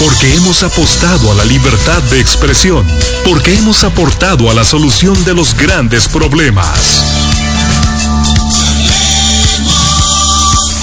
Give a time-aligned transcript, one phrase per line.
[0.00, 2.86] porque hemos apostado a la libertad de expresión,
[3.24, 7.04] porque hemos aportado a la solución de los grandes problemas.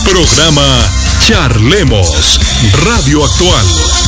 [0.05, 0.79] Programa
[1.27, 2.39] Charlemos,
[2.85, 3.65] Radio Actual,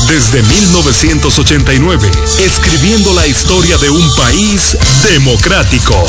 [0.08, 2.12] desde 1989,
[2.46, 4.78] escribiendo la historia de un país
[5.12, 6.06] democrático.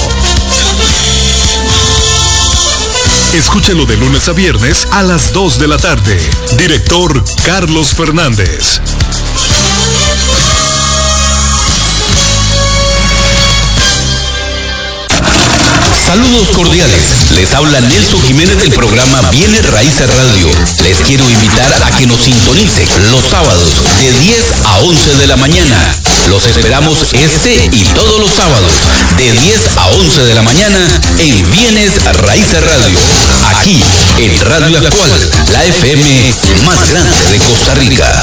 [3.35, 6.19] Escúchelo de lunes a viernes a las 2 de la tarde.
[6.59, 8.81] Director Carlos Fernández.
[16.07, 17.31] Saludos cordiales.
[17.37, 20.49] Les habla Nelson Jiménez del programa Viene Raíces Radio.
[20.83, 25.37] Les quiero invitar a que nos sintonicen los sábados de 10 a 11 de la
[25.37, 26.10] mañana.
[26.29, 28.73] Los esperamos este y todos los sábados
[29.17, 30.79] de 10 a 11 de la mañana
[31.19, 32.99] en Bienes Raíces Radio.
[33.57, 33.83] Aquí
[34.19, 35.11] en Radio Actual,
[35.53, 36.35] la FM
[36.67, 38.23] más grande de Costa Rica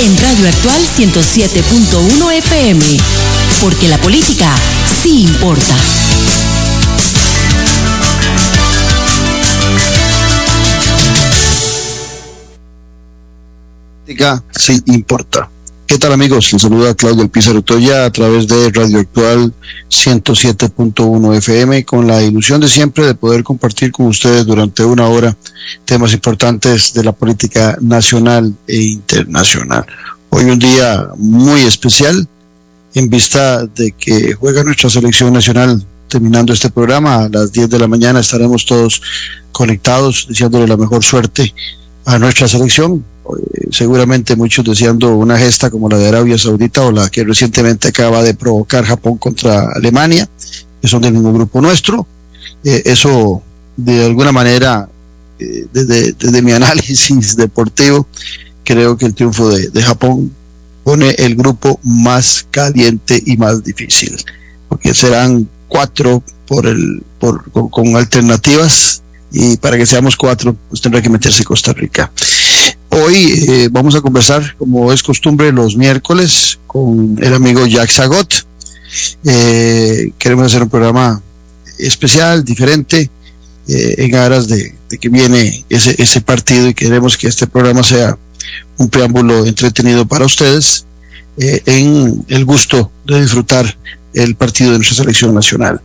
[0.00, 2.84] en Radio Actual 107.1 FM,
[3.60, 4.54] porque la política
[5.02, 5.74] sí importa.
[14.50, 15.48] Sí importa.
[15.90, 16.52] ¿Qué tal amigos?
[16.52, 19.52] Les saluda Claudio Pizarro Toya a través de Radio Actual
[19.88, 25.36] 107.1 FM con la ilusión de siempre de poder compartir con ustedes durante una hora
[25.84, 29.84] temas importantes de la política nacional e internacional.
[30.28, 32.28] Hoy un día muy especial
[32.94, 35.84] en vista de que juega nuestra selección nacional.
[36.06, 39.02] Terminando este programa a las 10 de la mañana estaremos todos
[39.50, 41.52] conectados deseándole la mejor suerte
[42.04, 43.04] a nuestra selección
[43.70, 48.22] seguramente muchos deseando una gesta como la de Arabia Saudita o la que recientemente acaba
[48.22, 50.28] de provocar Japón contra Alemania,
[50.80, 52.06] que son del mismo grupo nuestro.
[52.64, 53.42] Eh, eso,
[53.76, 54.88] de alguna manera,
[55.38, 58.06] eh, desde, mi análisis deportivo,
[58.64, 60.32] creo que el triunfo de, Japón
[60.84, 64.16] pone el grupo más caliente y más difícil,
[64.68, 69.02] porque serán cuatro por el, por, con, alternativas
[69.32, 72.10] y para que seamos cuatro, pues tendrá que meterse Costa Rica.
[72.92, 78.46] Hoy eh, vamos a conversar, como es costumbre, los miércoles con el amigo Jack Zagot.
[79.24, 81.22] Eh, queremos hacer un programa
[81.78, 83.08] especial, diferente,
[83.68, 88.18] eh, en aras de, que viene ese, ese partido y queremos que este programa sea
[88.76, 90.84] un preámbulo entretenido para ustedes
[91.38, 93.78] en el gusto de disfrutar
[94.14, 95.80] el partido de nuestra selección nacional.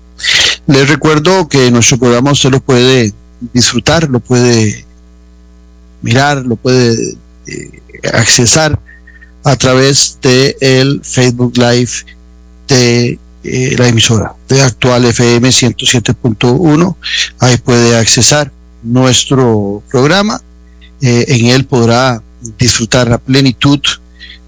[0.66, 3.14] Les recuerdo que nuestro programa usted lo puede
[3.54, 4.85] disfrutar, lo puede
[6.06, 7.18] mirar, lo puede
[7.48, 7.82] eh,
[8.14, 8.80] accesar
[9.44, 11.92] a través de el Facebook Live
[12.68, 16.96] de eh, la emisora de actual FM 107.1.
[17.40, 18.52] Ahí puede accesar
[18.84, 20.40] nuestro programa.
[21.02, 22.22] Eh, en él podrá
[22.58, 23.80] disfrutar a plenitud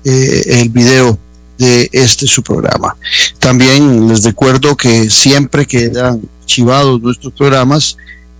[0.04, 1.20] el video
[1.58, 2.96] de este su programa.
[3.40, 7.98] También les recuerdo que siempre quedan archivados nuestros programas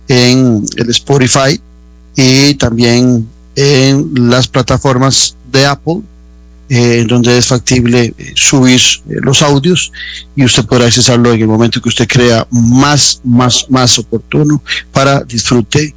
[0.08, 1.60] en el Spotify
[2.20, 6.00] y también en las plataformas de Apple,
[6.68, 9.92] eh, donde es factible eh, subir eh, los audios
[10.34, 15.20] y usted podrá accesarlo en el momento que usted crea más, más, más oportuno para
[15.20, 15.94] disfrute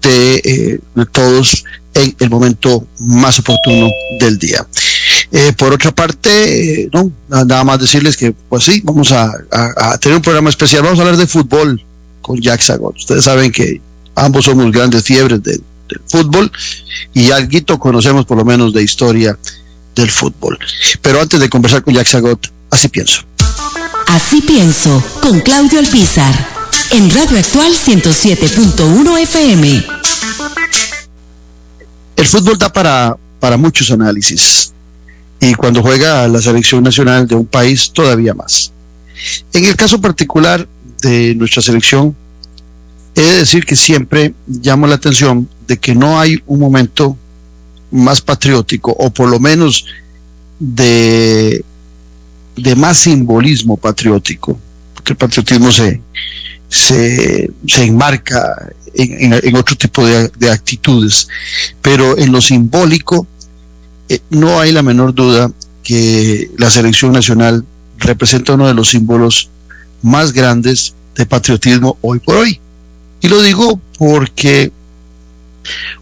[0.00, 0.80] de,
[1.10, 1.64] todos
[1.94, 4.64] en el momento más oportuno del día.
[5.56, 9.32] por otra parte, no, nada más decirles que, pues sí, vamos a,
[10.00, 10.84] tener un programa especial.
[10.84, 11.82] Vamos a hablar de fútbol
[12.20, 12.96] con Jack Sagot.
[12.96, 13.80] Ustedes saben que
[14.14, 15.62] ambos somos grandes fiebres del,
[16.06, 16.50] fútbol
[17.12, 19.38] y algo conocemos por lo menos de historia
[19.94, 20.58] del fútbol.
[21.00, 23.20] Pero antes de conversar con Jack Sagot, así pienso.
[24.08, 26.34] Así pienso, con Claudio Alpizar,
[26.90, 29.86] en Radio Actual 107.1 FM.
[32.16, 34.72] El fútbol da para, para muchos análisis
[35.40, 38.72] y cuando juega la selección nacional de un país todavía más.
[39.52, 40.66] En el caso particular
[41.02, 42.16] de nuestra selección,
[43.14, 47.16] he de decir que siempre llamo la atención de que no hay un momento
[47.90, 49.86] más patriótico o por lo menos
[50.58, 51.64] de,
[52.76, 54.58] más simbolismo patriótico,
[54.94, 56.00] porque el patriotismo se,
[56.68, 61.28] se, enmarca en, otro tipo de, actitudes.
[61.80, 63.26] Pero en lo simbólico,
[64.08, 65.50] eh, no hay la menor duda
[65.82, 67.64] que la selección nacional
[67.98, 69.50] representa uno de los símbolos
[70.02, 72.60] más grandes de patriotismo hoy por hoy.
[73.24, 74.70] Y lo digo porque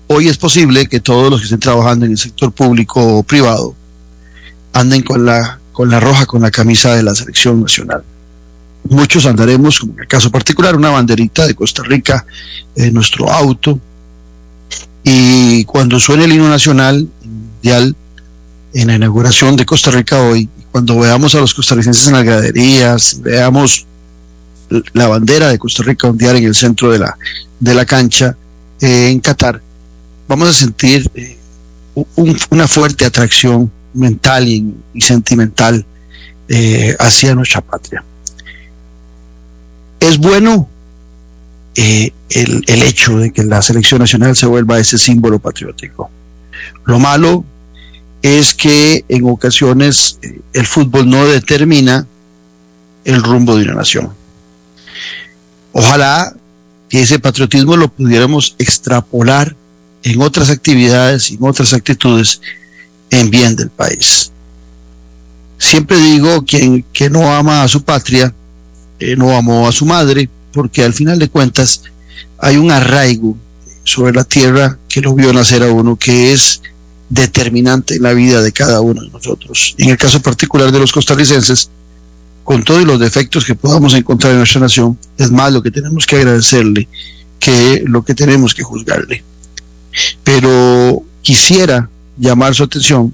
[0.08, 3.76] hoy es posible que todos los que estén trabajando en el sector público o privado
[4.72, 8.02] anden con la, con la roja, con la camisa de la selección nacional.
[8.88, 12.26] Muchos andaremos, como en el caso particular, una banderita de Costa Rica
[12.74, 13.78] en nuestro auto.
[15.04, 17.94] Y cuando suene el himno nacional mundial
[18.74, 23.20] en la inauguración de Costa Rica hoy, cuando veamos a los costarricenses en las graderías,
[23.22, 23.86] veamos
[24.92, 27.16] la bandera de Costa Rica ondear en el centro de la,
[27.60, 28.36] de la cancha
[28.80, 29.60] eh, en Qatar,
[30.28, 31.38] vamos a sentir eh,
[32.50, 35.84] una fuerte atracción mental y, sentimental
[36.48, 38.04] eh, hacia nuestra patria.
[40.00, 40.68] Es bueno
[41.74, 42.12] el,
[42.66, 46.10] el hecho de que la selección nacional se vuelva ese símbolo patriótico.
[46.84, 47.44] Lo malo
[48.22, 50.18] es que en ocasiones
[50.52, 52.06] el fútbol no determina
[53.04, 54.21] el rumbo de una nación.
[55.72, 56.34] Ojalá
[56.88, 59.56] que ese patriotismo lo pudiéramos extrapolar
[60.02, 62.40] en otras actividades en otras actitudes
[63.10, 64.32] en bien del país.
[65.58, 68.34] Siempre digo, quien que no ama a su patria,
[68.98, 71.82] eh, no amó a su madre, porque al final de cuentas
[72.38, 73.36] hay un arraigo
[73.84, 76.62] sobre la tierra que lo vio nacer a uno, que es
[77.08, 79.74] determinante en la vida de cada uno de nosotros.
[79.78, 81.70] En el caso particular de los costarricenses,
[82.44, 86.06] con todos los defectos que podamos encontrar en nuestra nación, es más lo que tenemos
[86.06, 86.88] que agradecerle
[87.38, 89.24] que lo que tenemos que juzgarle.
[90.22, 93.12] Pero quisiera llamar su atención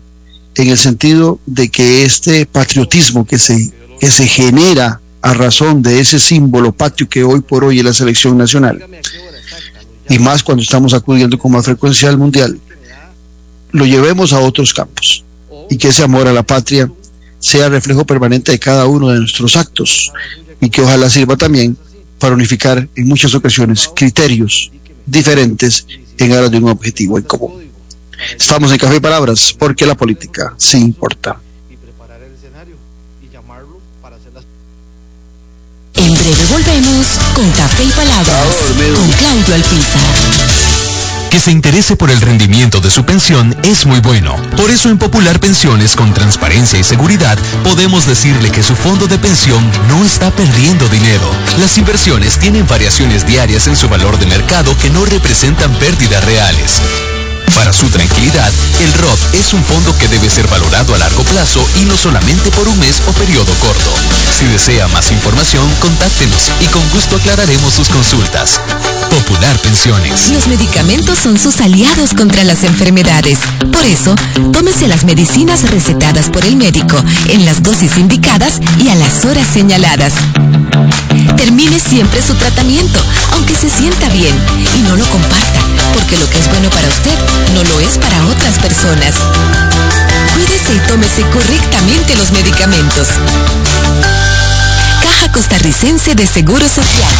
[0.54, 6.00] en el sentido de que este patriotismo que se, que se genera a razón de
[6.00, 8.84] ese símbolo patrio que hoy por hoy es la selección nacional,
[10.08, 12.58] y más cuando estamos acudiendo con más frecuencia al mundial,
[13.72, 15.24] lo llevemos a otros campos
[15.68, 16.90] y que ese amor a la patria
[17.38, 20.12] sea reflejo permanente de cada uno de nuestros actos
[20.60, 21.76] y que ojalá sirva también
[22.18, 24.72] para unificar en muchas ocasiones criterios
[25.06, 25.86] diferentes
[26.18, 27.68] en aras de un objetivo en común.
[28.36, 31.40] Estamos en Café y Palabras porque la política sí importa.
[35.94, 40.57] En breve volvemos con Café y Palabras con Claudio Alpizar.
[41.38, 44.34] Que se interese por el rendimiento de su pensión es muy bueno.
[44.56, 49.18] Por eso en Popular Pensiones con transparencia y seguridad podemos decirle que su fondo de
[49.18, 51.30] pensión no está perdiendo dinero.
[51.60, 56.82] Las inversiones tienen variaciones diarias en su valor de mercado que no representan pérdidas reales.
[57.54, 61.64] Para su tranquilidad, el ROT es un fondo que debe ser valorado a largo plazo
[61.80, 63.92] y no solamente por un mes o periodo corto.
[64.38, 68.60] Si desea más información, contáctenos y con gusto aclararemos sus consultas.
[69.10, 70.30] Popular Pensiones.
[70.30, 73.38] Los medicamentos son sus aliados contra las enfermedades.
[73.72, 74.14] Por eso,
[74.52, 76.96] tómese las medicinas recetadas por el médico
[77.28, 80.12] en las dosis indicadas y a las horas señaladas.
[81.36, 83.00] Termine siempre su tratamiento,
[83.32, 84.34] aunque se sienta bien,
[84.76, 85.60] y no lo comparta,
[85.94, 87.16] porque lo que es bueno para usted
[87.54, 89.14] no lo es para otras personas.
[90.34, 93.08] Cuídese y tómese correctamente los medicamentos.
[95.26, 97.10] Costarricense de Seguro Social.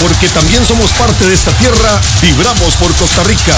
[0.00, 3.56] Porque también somos parte de esta tierra, vibramos por Costa Rica.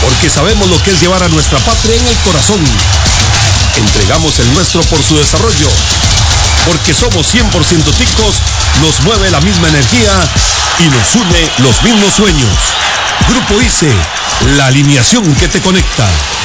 [0.00, 2.60] Porque sabemos lo que es llevar a nuestra patria en el corazón.
[3.76, 5.68] Entregamos el nuestro por su desarrollo.
[6.66, 7.50] Porque somos 100%
[7.96, 8.36] ticos,
[8.80, 10.12] nos mueve la misma energía
[10.78, 12.50] y nos une los mismos sueños.
[13.28, 13.92] Grupo ICE,
[14.56, 16.06] la alineación que te conecta.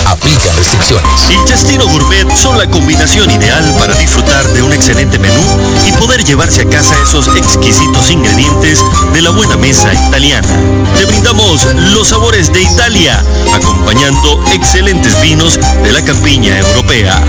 [0.07, 1.31] Aplican restricciones.
[1.31, 5.41] El Chestino Gourmet son la combinación ideal para disfrutar de un excelente menú
[5.87, 10.49] y poder llevarse a casa esos exquisitos ingredientes de la buena mesa italiana.
[10.97, 13.25] Te brindamos los sabores de Italia,
[13.55, 17.23] acompañando excelentes vinos de la campiña europea.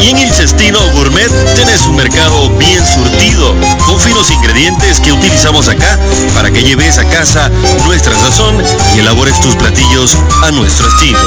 [0.00, 3.54] Y en el Cestino Gourmet tenés un mercado bien surtido,
[3.86, 5.98] con finos ingredientes que utilizamos acá
[6.34, 7.50] para que lleves a casa
[7.86, 8.56] nuestra sazón
[8.94, 11.18] y elabores tus platillos a nuestro estilo.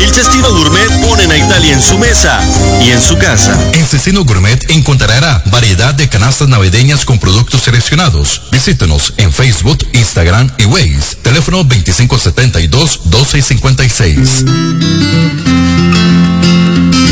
[0.00, 2.40] El Cestino Gourmet ponen a Italia en su mesa
[2.82, 3.56] y en su casa.
[3.72, 8.42] En Cestino Gourmet encontrará variedad de canastas navideñas con productos seleccionados.
[8.50, 11.16] Visítenos en Facebook, Instagram y Waze.
[11.22, 14.44] Teléfono 2572-1256.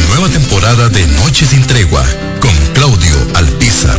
[0.08, 2.04] Nueva temporada de Noche sin Tregua
[2.40, 3.98] con Claudio Alpizar.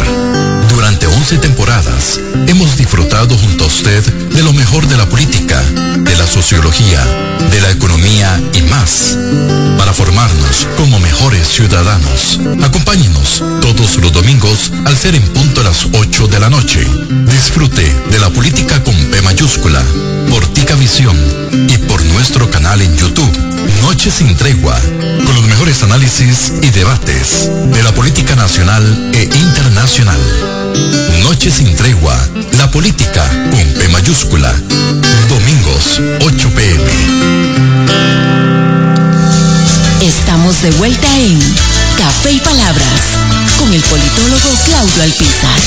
[0.75, 6.15] Durante 11 temporadas hemos disfrutado junto a usted de lo mejor de la política, de
[6.17, 7.01] la sociología,
[7.49, 9.17] de la economía y más,
[9.77, 12.41] para formarnos como mejores ciudadanos.
[12.61, 16.85] Acompáñenos todos los domingos al ser en punto a las 8 de la noche.
[17.09, 19.81] Disfrute de la política con P mayúscula,
[20.29, 21.17] por Tica Visión
[21.69, 23.31] y por nuestro canal en YouTube.
[23.81, 24.77] Noche sin tregua,
[25.25, 30.64] con los mejores análisis y debates de la política nacional e internacional.
[31.21, 32.15] Noche sin tregua,
[32.57, 34.53] la política con P mayúscula.
[35.29, 36.83] Domingos, 8 pm.
[40.01, 41.39] Estamos de vuelta en
[41.97, 43.01] Café y Palabras
[43.59, 45.59] con el politólogo Claudio Alpizar.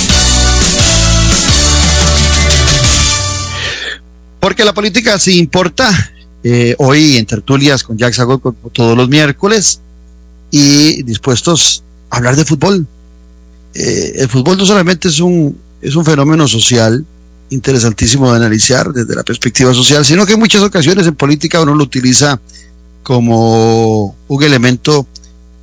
[4.41, 6.13] Porque la política sí importa.
[6.45, 9.81] Eh, hoy en tertulias con Jack Sago como todos los miércoles
[10.53, 12.87] y dispuestos a hablar de fútbol.
[13.75, 17.05] Eh, el fútbol no solamente es un, es un fenómeno social
[17.51, 21.75] interesantísimo de analizar desde la perspectiva social, sino que en muchas ocasiones en política uno
[21.75, 22.41] lo utiliza
[23.03, 25.07] como un elemento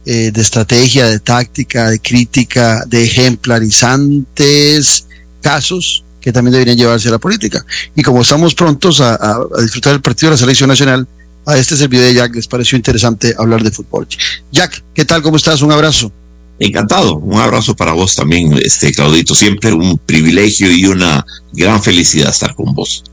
[0.05, 5.05] eh, de estrategia, de táctica, de crítica, de ejemplarizantes
[5.41, 7.63] casos que también deberían llevarse a la política.
[7.95, 11.07] Y como estamos prontos a, disfrutar del partido de la selección nacional,
[11.45, 14.07] a este servidor de Jack les pareció interesante hablar de fútbol.
[14.51, 15.21] Jack, ¿qué tal?
[15.21, 15.61] ¿Cómo estás?
[15.61, 16.11] Un abrazo.
[16.57, 22.29] Encantado, un abrazo para vos también, este Claudito, siempre un privilegio y una gran felicidad
[22.29, 23.03] estar con vos.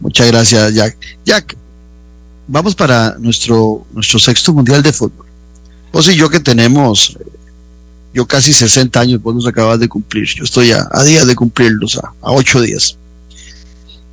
[0.00, 0.96] Muchas gracias, Jack.
[1.24, 1.56] Jack,
[2.46, 5.26] vamos para nuestro, nuestro sexto mundial de fútbol.
[5.92, 7.18] Vos y yo que tenemos,
[8.14, 11.34] yo casi 60 años, vos nos acabas de cumplir, yo estoy a, a días de
[11.34, 12.96] cumplirlos, a, a ocho días.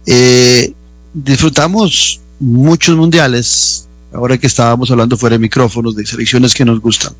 [0.08, 0.74] Eh,
[1.13, 7.13] disfrutamos muchos mundiales, ahora que estábamos hablando fuera de micrófonos, de selecciones que nos gustan,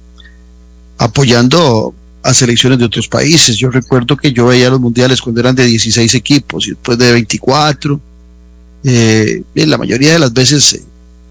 [0.98, 3.58] apoyando a selecciones de otros países.
[3.58, 7.12] Yo recuerdo que yo veía los mundiales cuando eran de 16 equipos y después de
[7.12, 8.00] 24.
[8.84, 10.84] Eh, la mayoría de las veces eh,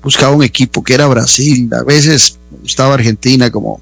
[0.03, 3.81] buscaba un equipo que era Brasil, a veces me gustaba Argentina como,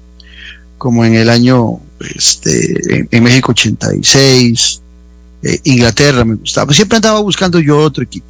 [0.77, 1.79] como en el año
[2.15, 4.81] este, en, en México 86,
[5.43, 8.27] eh, Inglaterra me gustaba, siempre andaba buscando yo otro equipo.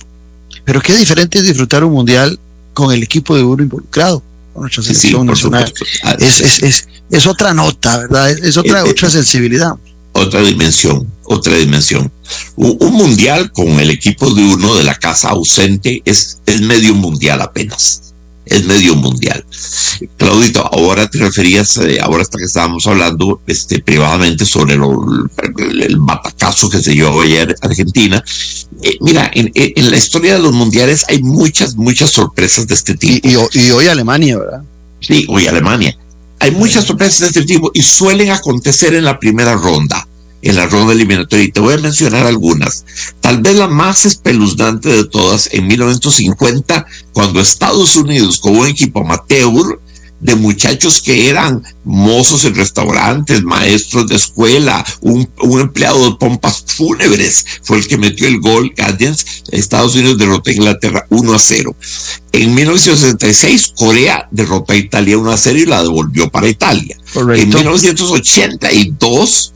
[0.65, 2.39] Pero qué diferente es disfrutar un mundial
[2.73, 5.73] con el equipo de uno involucrado, con nuestra selección sí, nacional.
[6.19, 8.29] Es, es, es, es, otra nota, ¿verdad?
[8.29, 9.71] Es, otra, otra sensibilidad.
[10.13, 12.11] Otra dimensión, otra dimensión.
[12.55, 16.93] Un, un, mundial con el equipo de uno de la casa ausente es, es medio
[16.93, 18.12] mundial apenas.
[18.45, 19.45] Es medio mundial.
[20.17, 25.05] Claudito, ahora te referías, eh, ahora hasta que estábamos hablando este, privadamente sobre lo,
[25.57, 28.23] el, el batacazo que se llevó ayer Argentina.
[28.81, 32.95] Eh, mira, en, en, la historia de los mundiales hay muchas, muchas sorpresas de este
[32.95, 33.27] tipo.
[33.27, 34.63] Y, y, y hoy Alemania, ¿verdad?
[34.99, 35.97] Sí, hoy Alemania.
[36.39, 40.05] Hay muchas sorpresas de este tipo y suelen acontecer en la primera ronda,
[40.43, 41.45] en la ronda eliminatoria.
[41.45, 42.85] Y te voy a mencionar algunas.
[43.21, 49.01] Tal vez la más espeluznante de todas, en 1950, cuando Estados Unidos, con un equipo
[49.01, 49.79] amateur,
[50.23, 56.63] de muchachos que eran mozos en restaurantes, maestros de escuela, un, un, empleado de pompas
[56.65, 58.73] fúnebres fue el que metió el gol.
[59.51, 61.75] Estados Unidos derrotó a Inglaterra 1 a 0.
[62.31, 66.97] En 1966, Corea derrotó a Italia 1 a 0 y la devolvió para Italia.
[67.13, 67.43] Correcto.
[67.43, 69.53] En 1982,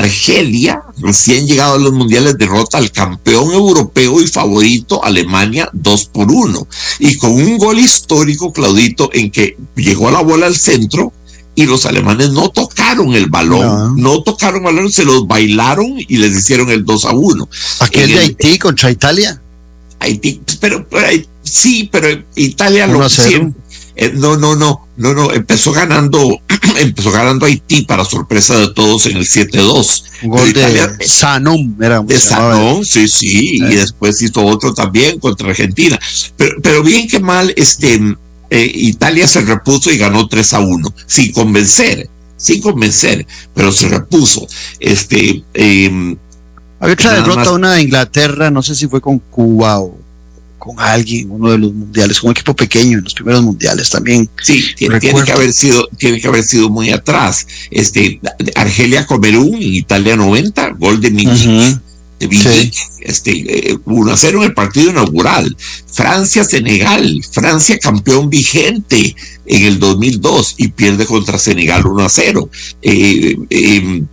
[0.00, 6.30] Argelia, recién llegado a los mundiales, derrota al campeón europeo y favorito Alemania 2 por
[6.30, 6.66] 1.
[7.00, 11.12] Y con un gol histórico, Claudito, en que llegó la bola al centro
[11.54, 15.94] y los alemanes no tocaron el balón, no, no tocaron el balón, se los bailaron
[15.98, 17.48] y les hicieron el 2 a 1.
[17.80, 19.40] ¿Aquel de Haití contra Italia?
[19.98, 21.06] Haití, pero, pero
[21.42, 23.60] sí, pero Italia lo siempre
[24.00, 26.40] eh, no, no, no, no, no, empezó ganando,
[26.78, 30.04] empezó ganando Haití para sorpresa de todos en el 7-2.
[30.22, 33.72] Gol de Italia, Sanom, era De Sanom, sí, sí, eh.
[33.72, 36.00] y después hizo otro también contra Argentina.
[36.38, 38.00] Pero, pero bien que mal, este,
[38.48, 43.86] eh, Italia se repuso y ganó 3 a 1, sin convencer, sin convencer, pero se
[43.90, 44.46] repuso.
[44.78, 46.16] Este, eh,
[46.78, 47.48] Había otra derrota, más...
[47.48, 49.98] una de Inglaterra, no sé si fue con Cuba o
[50.60, 54.28] con alguien, uno de los mundiales, con un equipo pequeño en los primeros mundiales también.
[54.42, 57.46] Sí, tiene, tiene, que haber sido, tiene que haber sido muy atrás.
[57.70, 58.20] Este,
[58.54, 61.48] Argelia, Camerún, Italia 90, gol de Michi.
[61.48, 61.80] Uh
[62.20, 62.72] -huh.
[63.00, 65.56] este, 1 a 0 en el partido inaugural.
[65.86, 72.50] Francia-Senegal, Francia campeón vigente en el 2002 y pierde contra Senegal 1 a 0.
[72.82, 74.06] Eh, em,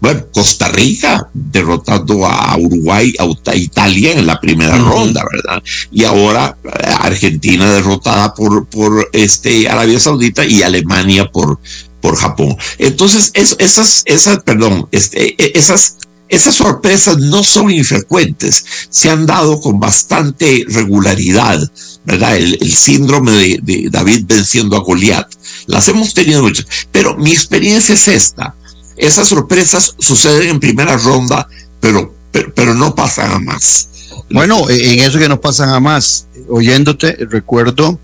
[0.00, 5.62] bueno, Costa Rica derrotando a Uruguay, a Italia en la primera ronda, ¿verdad?
[5.90, 11.58] Y ahora eh, Argentina derrotada por, por este Arabia Saudita y Alemania por,
[12.00, 12.56] por Japón.
[12.78, 15.98] Entonces, esas, esas, perdón, este, e, esas,
[16.28, 21.60] esas sorpresas no son infrecuentes, se han dado con bastante regularidad,
[22.04, 22.36] ¿verdad?
[22.36, 25.32] El, síndrome de, de, David venciendo a Goliat.
[25.66, 28.54] Las hemos tenido muchas, pero mi experiencia es esta
[28.96, 31.48] esas sorpresas suceden en primera ronda,
[31.80, 32.14] pero,
[32.54, 33.88] pero, no pasan a más.
[34.30, 37.98] Bueno, en eso que no pasan a más, oyéndote, recuerdo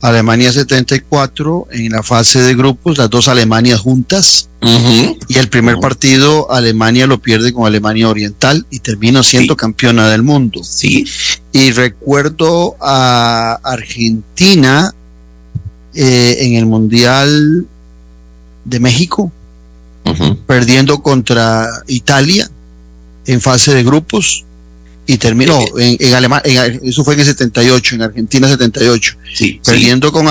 [0.00, 4.50] Alemania 74 en la fase de grupos, las dos Alemanias juntas,
[5.28, 10.22] y el primer partido Alemania lo pierde con Alemania Oriental y termina siendo campeona del
[10.22, 10.62] mundo.
[10.62, 11.06] Sí.
[11.52, 14.94] Y recuerdo a Argentina
[15.94, 17.66] eh, en el Mundial
[18.64, 19.32] de México,
[20.46, 22.50] perdiendo contra Italia
[23.26, 24.44] en fase de grupos
[25.06, 30.10] y terminó en, en Alemania, eso fue en el 78, en Argentina 78, sí, perdiendo
[30.12, 30.26] con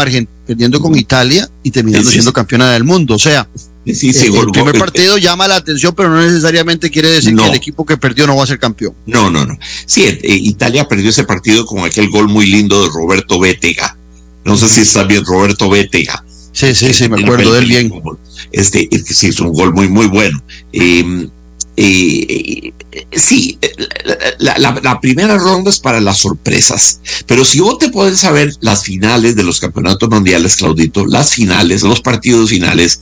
[0.46, 3.48] perdiendo con Italia y terminando siendo campeona del mundo, o sea,
[3.86, 7.98] el, primer partido llama la atención, pero no necesariamente quiere decir que el equipo que
[7.98, 8.94] perdió no va a ser campeón.
[9.06, 9.58] No, no, no.
[9.86, 13.98] Sí, eh, Italia perdió ese partido con aquel gol muy lindo de Roberto Bétega.
[14.46, 16.24] No sé si está bien Roberto Bétega.
[16.54, 17.92] Sí, sí, sí, me acuerdo de él bien
[18.52, 20.42] este, sí, es un gol muy, muy bueno.
[20.72, 21.30] Em,
[21.76, 22.72] eh,
[23.12, 23.58] sí,
[24.38, 28.84] la, la, primera ronda es para las sorpresas, pero si vos te puedes saber las
[28.84, 33.02] finales de los campeonatos mundiales, Claudito, las finales, los partidos finales,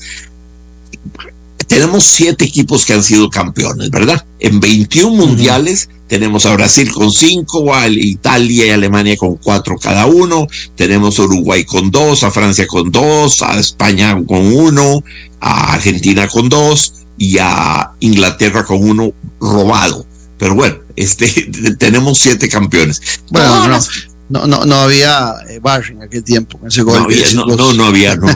[1.72, 4.26] tenemos siete equipos que han sido campeones, ¿verdad?
[4.40, 10.06] En 21 mundiales tenemos a Brasil con cinco, a Italia y Alemania con cuatro cada
[10.06, 15.02] uno, tenemos a Uruguay con dos, a Francia con dos, a España con uno,
[15.40, 20.06] a Argentina con dos y a Inglaterra con uno robado.
[20.38, 21.30] Pero bueno, este,
[21.80, 23.02] tenemos siete campeones.
[23.30, 23.80] Bueno,
[24.28, 27.00] no, no, no, había bar eh, en aquel tiempo, ese gol.
[27.00, 28.28] No, había, no, no, había, no,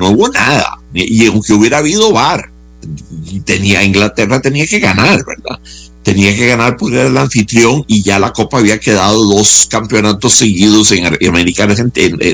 [0.00, 0.80] no, hubo nada.
[0.92, 2.50] Y aunque hubiera habido bar,
[3.44, 5.60] tenía Inglaterra tenía que ganar, ¿verdad?
[6.02, 10.92] Tenía que ganar por el anfitrión y ya la Copa había quedado dos campeonatos seguidos
[10.92, 11.68] en América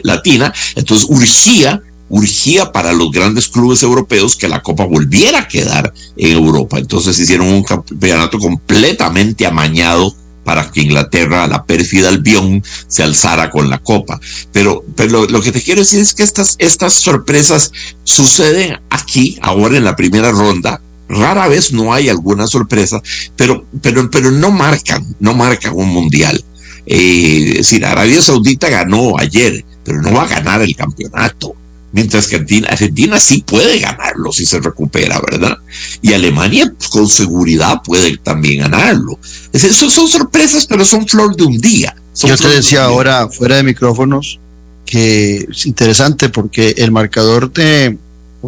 [0.03, 5.93] Latina, entonces urgía urgía para los grandes clubes europeos que la Copa volviera a quedar
[6.17, 6.79] en Europa.
[6.79, 10.15] Entonces hicieron un campeonato completamente amañado
[10.47, 14.21] para que Inglaterra, la pérfida Albión, se alzara con la Copa.
[14.53, 17.73] Pero, pero lo, que te quiero decir es que estas, estas sorpresas
[18.05, 20.81] suceden aquí, ahora en la primera ronda.
[21.09, 23.03] Rara vez no hay alguna sorpresa,
[23.35, 26.43] pero, pero, pero no marcan, no marcan un mundial.
[26.87, 31.57] Eh, es decir, Arabia Saudita ganó ayer, pero no va a ganar el campeonato
[31.97, 35.57] mientras que Argentina, sí puede ganarlo si se recupera, ¿verdad?
[36.03, 39.19] Y Alemania pues, con seguridad puede también ganarlo.
[39.51, 41.97] Es son sorpresas, pero son flor de un día.
[42.23, 44.39] Yo te decía ahora, fuera de micrófonos,
[44.85, 47.97] que es interesante porque el marcador de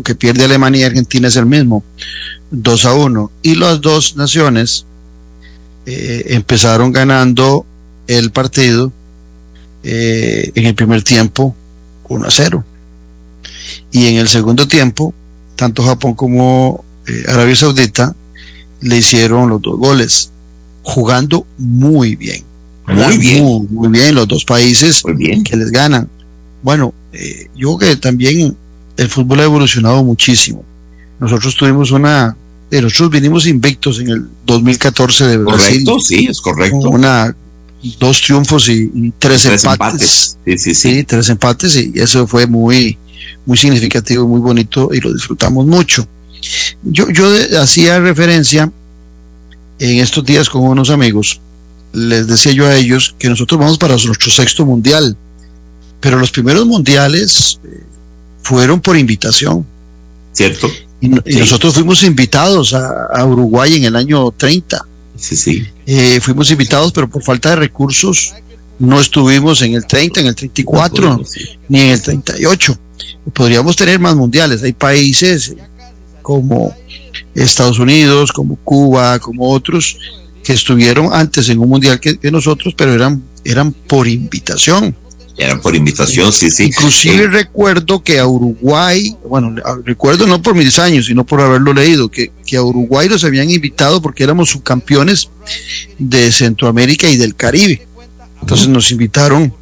[0.04, 1.82] que pierde Alemania y Argentina es el mismo,
[2.50, 3.32] 2 a 1.
[3.42, 4.84] Y las dos naciones
[5.86, 7.64] eh, empezaron ganando
[8.06, 8.92] el partido
[9.82, 11.56] eh, en el primer tiempo
[12.08, 12.64] 1 a 0
[13.90, 15.14] y en el segundo tiempo,
[15.56, 18.14] tanto Japón como eh, Arabia Saudita
[18.80, 20.30] le hicieron los dos goles,
[20.82, 22.44] jugando muy bien.
[22.86, 23.44] Muy bien.
[23.70, 25.02] Muy, bien, los dos países
[25.44, 26.08] que les ganan.
[26.62, 28.56] Bueno, eh, yo creo que también
[28.96, 30.64] el fútbol ha evolucionado muchísimo.
[31.20, 32.36] Nosotros tuvimos una,
[32.70, 35.84] nosotros vinimos invictos en el 2014 de Brasil.
[35.84, 36.90] Correcto, sí, es correcto.
[36.90, 37.34] Una,
[37.98, 40.36] dos triunfos y, tres, empates.
[40.44, 42.98] Sí, sí, sí, tres empates y eso fue muy,
[43.46, 46.06] muy significativo, muy bonito y lo disfrutamos mucho.
[46.82, 47.26] Yo, yo
[47.60, 48.70] hacía referencia
[49.78, 51.40] en estos días con unos amigos,
[51.92, 55.16] les decía yo a ellos que nosotros vamos para nuestro sexto mundial,
[56.00, 57.82] pero los primeros mundiales eh,
[58.42, 59.66] fueron por invitación.
[60.32, 60.70] ¿Cierto?
[61.00, 64.84] Y, nosotros fuimos invitados a, Uruguay en el año 30.
[65.16, 65.66] Sí, sí.
[65.86, 68.34] Eh, fuimos invitados, pero por falta de recursos
[68.78, 71.22] no estuvimos en el 30, en el 34,
[71.68, 72.78] ni en el 38
[73.32, 74.62] podríamos tener más mundiales.
[74.62, 75.54] Hay países
[76.22, 76.74] como
[77.34, 79.98] Estados Unidos, como Cuba, como otros,
[80.42, 84.94] que estuvieron antes en un mundial que, nosotros, pero eran, eran por invitación.
[85.36, 86.64] Eran por invitación, sí, sí.
[86.64, 91.72] Inclusive Eh, recuerdo que a Uruguay, bueno, recuerdo no por mis años, sino por haberlo
[91.72, 95.28] leído, que, que a Uruguay los habían invitado porque éramos subcampeones
[95.98, 97.86] de Centroamérica y del Caribe.
[98.40, 99.54] Entonces nos invitaron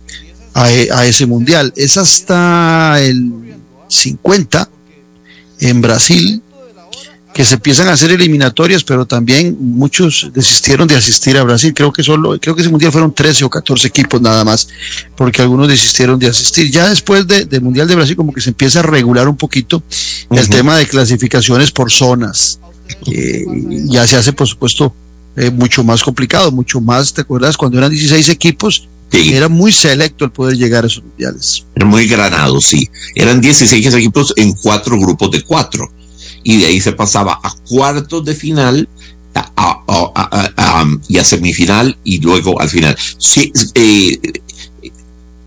[0.57, 0.65] a,
[0.99, 1.73] a ese mundial.
[1.77, 3.31] Es hasta el
[3.89, 4.69] 50
[5.61, 6.43] en Brasil
[7.35, 11.75] que se empiezan a hacer eliminatorias, pero también muchos desistieron de asistir a Brasil.
[11.75, 14.69] Creo que solo, creo que ese mundial fueron 13 o 14 equipos nada más,
[15.15, 16.71] porque algunos desistieron de asistir.
[16.71, 19.83] Ya después de- del mundial de Brasil, como que se empieza a regular un poquito
[20.31, 22.59] el tema de clasificaciones por zonas.
[23.07, 23.45] Eh,
[23.85, 24.95] ya se hace, por supuesto,
[25.37, 27.13] eh, mucho más complicado, mucho más.
[27.13, 28.89] ¿Te acuerdas cuando eran 16 equipos?
[29.11, 29.33] Sí.
[29.33, 31.65] Era muy selecto el poder llegar a esos mundiales.
[31.75, 32.89] Era muy granado, sí.
[33.15, 35.91] Eran 16 equipos en cuatro grupos de cuatro.
[36.43, 38.89] Y de ahí se pasaba a cuartos de final
[39.35, 42.97] a- a- a- a- a- y a semifinal y luego al final.
[43.19, 44.19] Sí, eh,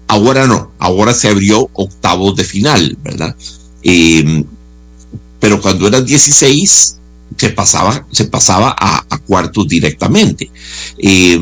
[0.08, 3.36] ahora no, ahora se abrió octavos de final, ¿verdad?
[3.84, 4.43] Eh,
[5.39, 6.98] pero cuando eran 16
[7.38, 10.52] se pasaba, se pasaba a, a cuartos directamente.
[10.98, 11.39] Eh,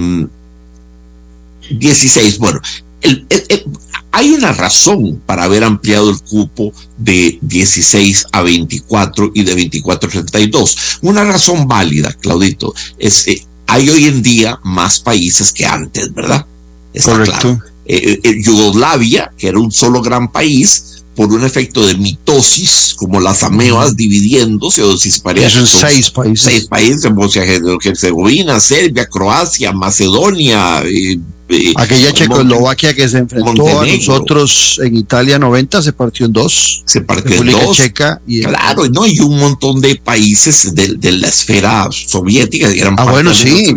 [1.69, 2.59] 16, bueno,
[3.01, 3.65] el- el- el-
[4.11, 10.09] hay una razón para haber ampliado el cupo de 16 a 24 y de 24
[10.09, 10.77] a 32.
[11.01, 16.45] Una razón válida, Claudito, es eh, hay hoy en día más países que antes, ¿verdad?
[16.93, 17.33] Está Correcto.
[17.39, 17.59] claro.
[17.85, 23.19] Eh, eh, Yugoslavia, que era un solo gran país, por un efecto de mitosis, como
[23.19, 26.41] las amebas dividiéndose o si se parecen Esos son seis países.
[26.45, 31.17] seis países, Bosnia Herzegovina, Serbia, Croacia, Macedonia, eh,
[31.49, 36.83] eh, Aquella Checoslovaquia que se enfrentó a nosotros en Italia 90 se partió en dos.
[36.85, 37.75] se partió en dos.
[37.77, 39.07] Checa y Claro, ¿no?
[39.07, 42.71] Y un montón de países de, de la esfera soviética.
[42.71, 43.73] que eran Ah, bueno, sí.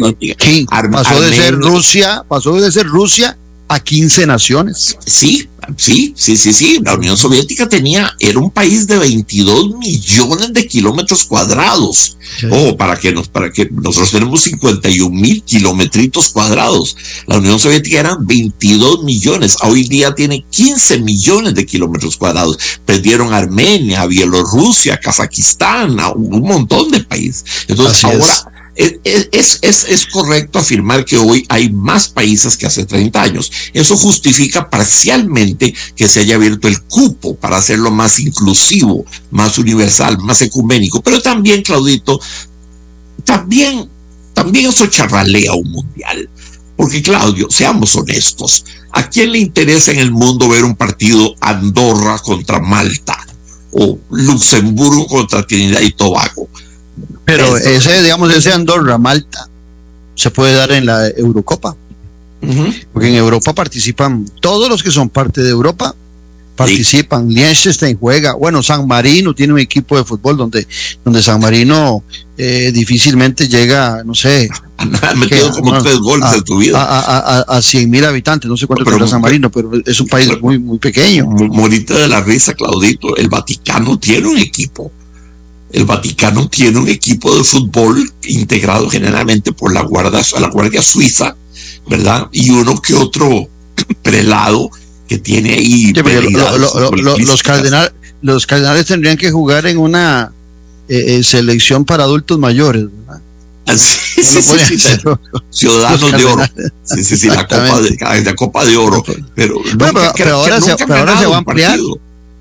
[0.68, 1.55] Arme- pasó de ser.
[1.55, 3.38] Rusia, pasó de ser Rusia
[3.70, 4.98] a 15 naciones.
[5.06, 6.80] Sí, sí, sí, sí, sí.
[6.85, 12.16] La Unión Soviética tenía, era un país de 22 millones de kilómetros cuadrados.
[12.50, 16.96] Oh, para que nos, para que nosotros tenemos 51 mil kilometritos cuadrados.
[17.28, 19.56] La Unión Soviética eran 22 millones.
[19.62, 22.59] Hoy día tiene 15 millones de kilómetros cuadrados.
[22.85, 27.44] Perdieron Armenia, Bielorrusia, Kazajistán, un montón de países.
[27.68, 28.44] Entonces Así ahora es,
[28.80, 33.52] es, es, es correcto afirmar que hoy hay más países que hace 30 años.
[33.74, 40.18] Eso justifica parcialmente que se haya abierto el cupo para hacerlo más inclusivo, más universal,
[40.18, 41.02] más ecuménico.
[41.02, 42.18] Pero también, Claudito,
[43.24, 43.88] también,
[44.32, 46.30] también eso charralea un mundial.
[46.76, 52.18] Porque, Claudio, seamos honestos, ¿a quién le interesa en el mundo ver un partido Andorra
[52.20, 53.26] contra Malta
[53.72, 56.48] o Luxemburgo contra Trinidad y Tobago?
[57.24, 59.48] Pero ese, digamos, ese Andorra, Malta,
[60.14, 61.76] se puede dar en la Eurocopa.
[62.92, 65.94] Porque en Europa participan todos los que son parte de Europa.
[66.57, 70.66] Participan, Liechtenstein juega, bueno, San Marino tiene un equipo de fútbol donde,
[71.03, 72.05] donde San Marino
[72.37, 75.61] eh, difícilmente llega, no sé, Ha metido ¿Qué?
[75.61, 76.83] como Ah, tres goles en tu a, vida.
[76.83, 80.00] a, a, a 100 mil habitantes, no sé cuánto Pero- tendrá San Marino, pero es
[80.00, 81.24] un país muy, muy pequeño.
[81.24, 83.16] Mo- Morita de la risa, Claudito.
[83.16, 84.92] El Vaticano tiene un equipo.
[85.72, 91.37] El Vaticano tiene un equipo de fútbol integrado generalmente por la guardia, la guardia suiza,
[91.88, 92.28] ¿verdad?
[92.33, 93.46] Y uno que otro
[94.02, 94.68] prelado
[95.09, 95.87] que tiene ahí.
[95.87, 99.78] Sí, porque lo- habilidades lo- lo- lo- los, cardenal, los cardenales tendrían que jugar en
[99.78, 100.33] una
[100.88, 102.87] eh, eh, selección para adultos mayores.
[103.06, 103.20] ¿verdad?
[103.66, 104.98] Ah, sí, sí, sí,
[105.50, 106.44] ciudadanos de oro.
[106.83, 109.02] Sí, sí, sí, la copa de, la copa de oro.
[109.37, 111.70] Pero, Bueno, nunca- pero- pero ahora se- pero ahora se va a ampliar.
[111.70, 111.98] partido.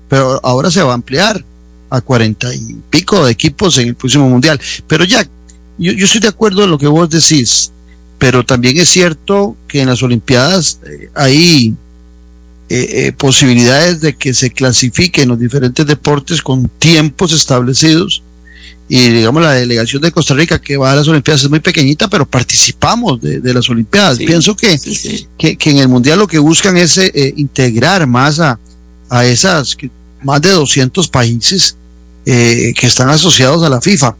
[0.08, 1.44] pero ahora se va a ampliar
[1.90, 4.60] a cuarenta y pico de equipos en el próximo mundial.
[4.86, 5.24] Pero ya,
[5.78, 7.72] yo, yo estoy de acuerdo en lo que vos decís,
[8.18, 11.74] pero también es cierto que en las Olimpiadas eh, hay
[12.68, 18.22] eh, eh, posibilidades de que se clasifiquen los diferentes deportes con tiempos establecidos.
[18.92, 22.08] Y digamos, la delegación de Costa Rica que va a las Olimpiadas es muy pequeñita,
[22.08, 24.18] pero participamos de, de las Olimpiadas.
[24.18, 24.26] Sí.
[24.26, 25.26] Pienso que, Sí, sí.
[25.38, 28.58] que, que en el mundial lo que buscan es eh, integrar más a,
[29.08, 29.90] a esas que-
[30.22, 31.76] más de 200 países
[32.26, 34.16] eh, que están asociados a la FIFA,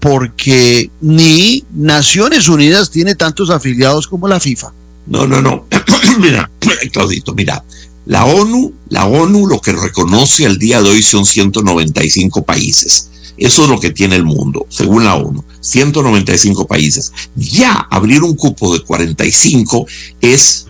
[0.00, 4.72] porque ni Naciones Unidas tiene tantos afiliados como la FIFA.
[5.06, 5.66] No, no, no.
[6.20, 6.50] mira,
[6.92, 7.62] Claudito, mira.
[8.06, 13.10] La ONU, la ONU lo que reconoce al día de hoy son 195 países.
[13.36, 15.44] Eso es lo que tiene el mundo, según la ONU.
[15.60, 17.12] 195 países.
[17.34, 19.86] Ya abrir un cupo de 45
[20.20, 20.66] es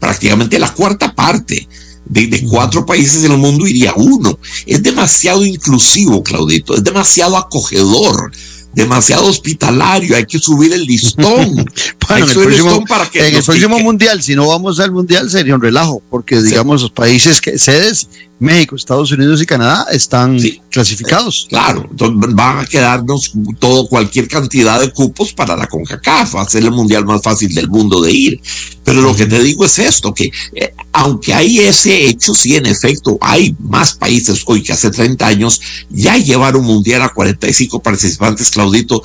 [0.00, 1.66] prácticamente la cuarta parte.
[2.06, 4.38] De, de cuatro países en el mundo iría uno.
[4.64, 6.74] Es demasiado inclusivo, Claudito.
[6.74, 8.30] Es demasiado acogedor.
[8.74, 10.16] Demasiado hospitalario.
[10.16, 11.64] Hay que subir el listón.
[12.08, 15.60] Bueno, en el próximo, en el próximo mundial, si no vamos al mundial, sería un
[15.60, 20.38] relajo, porque digamos los países que sedes, México, Estados Unidos y Canadá, están
[20.76, 21.46] clasificados.
[21.48, 27.06] Claro, van a quedarnos todo, cualquier cantidad de cupos para la CONCACAF, hacer el mundial
[27.06, 28.40] más fácil del mundo de ir.
[28.84, 32.66] Pero lo que te digo es esto, que eh, aunque hay ese hecho, sí, en
[32.66, 38.50] efecto, hay más países hoy que hace 30 años ya llevaron mundial a 45 participantes,
[38.50, 39.02] Claudito.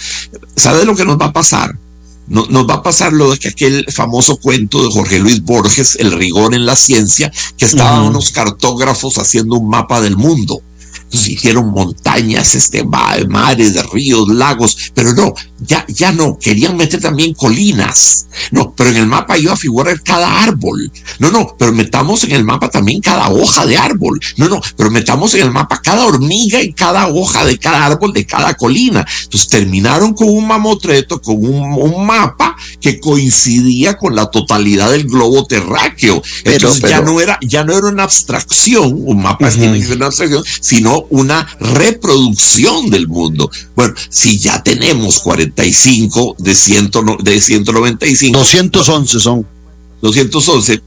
[0.58, 1.74] ¿Sabes lo que nos va a pasar?
[2.28, 5.96] No, nos va a pasar lo de que aquel famoso cuento de Jorge Luis Borges,
[5.96, 10.62] El rigor en la ciencia, que estaban unos cartógrafos haciendo un mapa del mundo.
[11.12, 17.34] Entonces hicieron montañas, este, mares, ríos, lagos, pero no, ya, ya no, querían meter también
[17.34, 18.28] colinas.
[18.52, 20.90] No, pero en el mapa iba a figurar cada árbol.
[21.20, 24.22] No, no, pero metamos en el mapa también cada hoja de árbol.
[24.38, 28.14] No, no, pero metamos en el mapa cada hormiga y cada hoja de cada árbol
[28.14, 29.06] de cada colina.
[29.24, 35.46] Entonces terminaron con un mamotreto, con un, mapa que coincidía con la totalidad del globo
[35.46, 36.24] terráqueo.
[36.46, 41.01] Entonces ya no era, ya no era una abstracción, un mapa es una abstracción, sino
[41.10, 43.50] una reproducción del mundo.
[43.76, 46.56] Bueno, si ya tenemos 40 de, ciento, de
[47.42, 48.38] 195.
[48.38, 49.46] 211 son.
[50.02, 50.82] 211.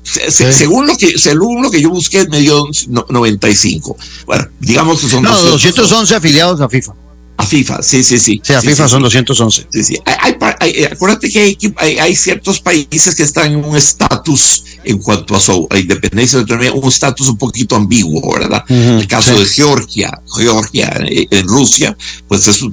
[0.52, 2.64] Según, lo que, según lo que yo busqué, me dio
[3.08, 3.96] 95.
[4.26, 5.22] Bueno, digamos que son.
[5.22, 6.94] No, 211 afiliados a FIFA.
[7.36, 8.40] A FIFA, sí, sí, sí.
[8.44, 9.66] Sí, a FIFA son 211.
[9.70, 9.98] Sí, sí.
[10.04, 10.36] Hay,
[10.72, 15.40] eh, acuérdate que hay, hay, ciertos países que están en un estatus en cuanto a
[15.40, 18.64] su independencia, un estatus un poquito ambiguo, ¿verdad?
[18.68, 21.96] el caso de Georgia, Georgia eh, en Rusia,
[22.28, 22.72] pues eso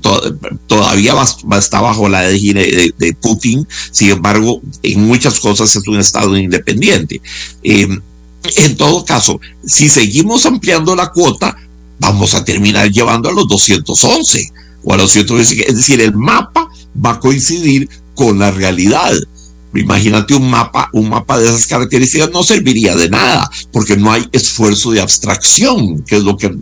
[0.67, 1.25] todavía va,
[1.57, 7.21] está bajo la de, de, Putin, sin embargo, en muchas cosas es un estado independiente.
[7.63, 7.87] Eh,
[8.57, 11.55] en todo caso, si seguimos ampliando la cuota,
[12.01, 14.51] vamos a terminar llevando a los 211
[14.83, 15.69] o a los 125.
[15.69, 19.13] Es decir, el mapa va a coincidir con la realidad.
[19.73, 24.27] Imagínate un mapa, un mapa de esas características no serviría de nada, porque no hay
[24.33, 26.53] esfuerzo de abstracción, que es lo que,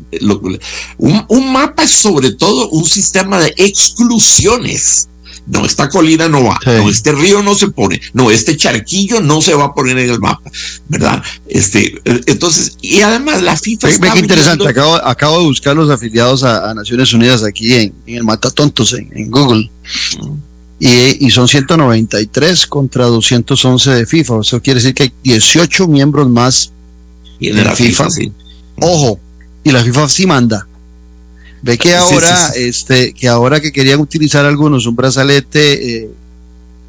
[1.00, 5.08] un mapa es sobre todo un sistema de exclusiones
[5.50, 9.42] no, esta colina no va, no, este río no se pone, no, este charquillo no
[9.42, 10.50] se va a poner en el mapa,
[10.88, 11.24] ¿verdad?
[11.48, 16.74] Este, entonces, y además la FIFA está qué interesante, acabo, de buscar los afiliados a,
[16.74, 19.70] Naciones Unidas aquí en, el Matatontos, en, en Google.
[20.82, 24.40] Y, y, son 193 contra 211 de FIFA.
[24.42, 26.72] Eso quiere decir que hay 18 miembros más
[27.40, 28.08] y en la, FIFA.
[28.78, 29.20] Ojo,
[29.64, 30.68] y la FIFA sí manda.
[31.62, 36.10] Ve que ahora, este, que ahora que querían utilizar algunos un brazalete eh,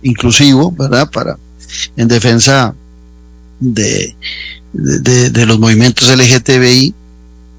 [0.02, 1.10] inclusivo, ¿verdad?
[1.10, 1.38] Para,
[1.96, 2.74] en defensa
[3.58, 4.14] de,
[4.72, 6.94] de, los movimientos LGTBI,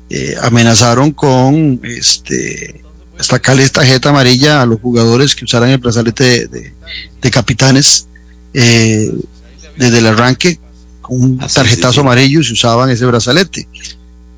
[0.09, 2.81] eh, amenazaron con este
[3.19, 8.07] sacarle esta tarjeta amarilla a los jugadores que usaran el brazalete de, capitanes
[8.53, 9.11] eh,
[9.77, 10.59] desde el arranque
[11.01, 13.67] con un tarjetazo amarillo si usaban ese brazalete.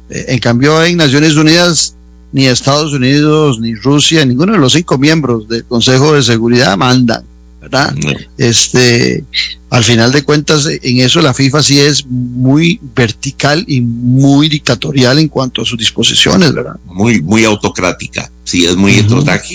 [0.10, 1.96] en cambio, en Naciones Unidas
[2.34, 7.24] ni Estados Unidos, ni Rusia, ninguno de los cinco miembros del Consejo de Seguridad mandan,
[7.62, 7.96] ¿verdad?
[8.38, 9.24] Este,
[9.70, 15.20] al final de cuentas, en eso la FIFA sí es muy vertical y muy dictatorial
[15.20, 16.76] en cuanto a sus disposiciones, ¿verdad?
[16.86, 19.06] Muy, muy autocrática, sí, es muy,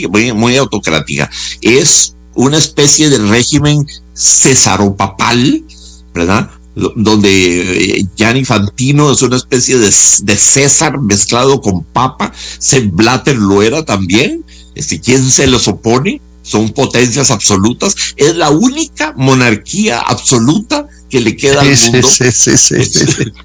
[0.09, 1.29] muy, muy autocrática.
[1.61, 5.65] Es una especie de régimen cesaropapal,
[6.15, 6.49] ¿verdad?
[6.97, 12.33] Donde eh, Gianni Fantino es una especie de, César mezclado con Papa,
[12.93, 16.21] Blatter lo era también, este, ¿quién se los opone?
[16.43, 22.09] Son potencias absolutas, es la única monarquía absoluta que le queda al mundo.
[22.09, 22.75] Sí, sí, sí,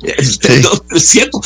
[0.04, 0.40] es,
[1.10, 1.42] cierto,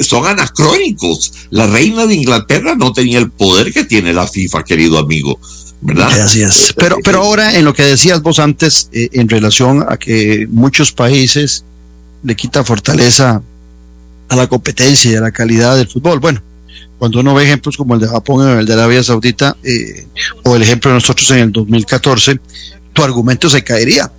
[0.00, 1.32] son anacrónicos.
[1.50, 5.38] La reina de Inglaterra no tenía el poder que tiene la FIFA, querido amigo.
[5.86, 6.74] Así es.
[6.76, 10.92] Pero, pero ahora en lo que decías vos antes, eh, en relación a que muchos
[10.92, 11.64] países
[12.22, 13.40] le quita fortaleza
[14.28, 16.18] a la competencia y a la calidad del fútbol.
[16.18, 16.42] Bueno,
[16.98, 20.06] cuando uno ve ejemplos como el de Japón o el de Arabia Saudita, eh,
[20.42, 22.40] o el ejemplo de nosotros en el 2014,
[22.92, 24.10] tu argumento se caería.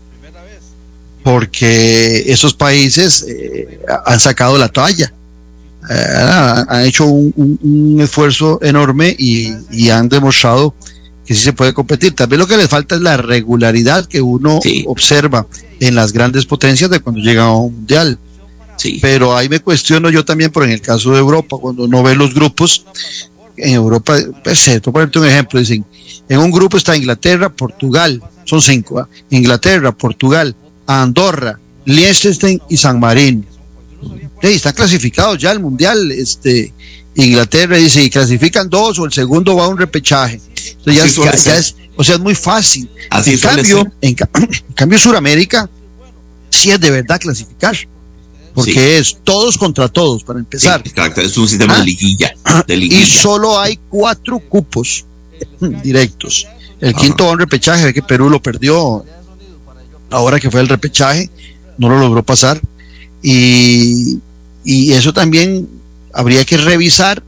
[1.22, 5.13] Porque esos países eh, han sacado la toalla.
[5.89, 10.74] han hecho un, esfuerzo enorme y, y han demostrado
[11.30, 12.15] que sí se puede competir.
[12.15, 15.46] También lo que les falta es la regularidad que uno observa
[15.80, 18.18] en las grandes potencias de cuando llega a un mundial.
[18.78, 18.98] Sí.
[19.00, 22.15] Pero ahí me cuestiono yo también, por en el caso de Europa, cuando uno ve
[22.15, 22.84] los grupos,
[23.56, 25.86] en Europa, pues, por ponerte un ejemplo, dicen,
[26.28, 29.08] en un grupo está Inglaterra, Portugal, son cinco, ¿ah?
[29.30, 30.56] Inglaterra, Portugal,
[30.88, 33.44] Andorra, Liechtenstein y San Marino.
[34.42, 36.74] están clasificados ya al mundial, este,
[37.23, 40.39] Inglaterra dice, y clasifican dos o el segundo va a un repechaje.
[40.77, 42.89] Entonces ya, es, O sea, es muy fácil.
[43.10, 45.69] Así en, cambio, en, en cambio, Suramérica
[46.49, 47.75] sí es de verdad clasificar.
[48.53, 48.79] Porque Sí.
[48.79, 50.82] es todos contra todos, para Sí, empezar.
[50.84, 51.79] exacto, es un sistema Ah.
[51.79, 52.34] de liguilla.
[52.67, 55.05] De y solo hay cuatro cupos
[55.84, 56.47] directos.
[56.82, 56.99] El Ajá.
[57.01, 59.05] quinto va a un repechaje, ve que Perú lo perdió
[60.10, 61.29] ahora que fue el repechaje,
[61.77, 62.60] no lo logró pasar.
[63.21, 64.17] Y,
[64.63, 65.67] y eso también
[66.13, 67.24] habría que revisar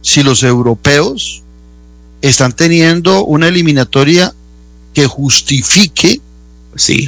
[0.00, 1.42] si los europeos
[2.20, 4.34] están teniendo una eliminatoria
[4.94, 6.20] que justifique
[6.76, 7.06] Sí.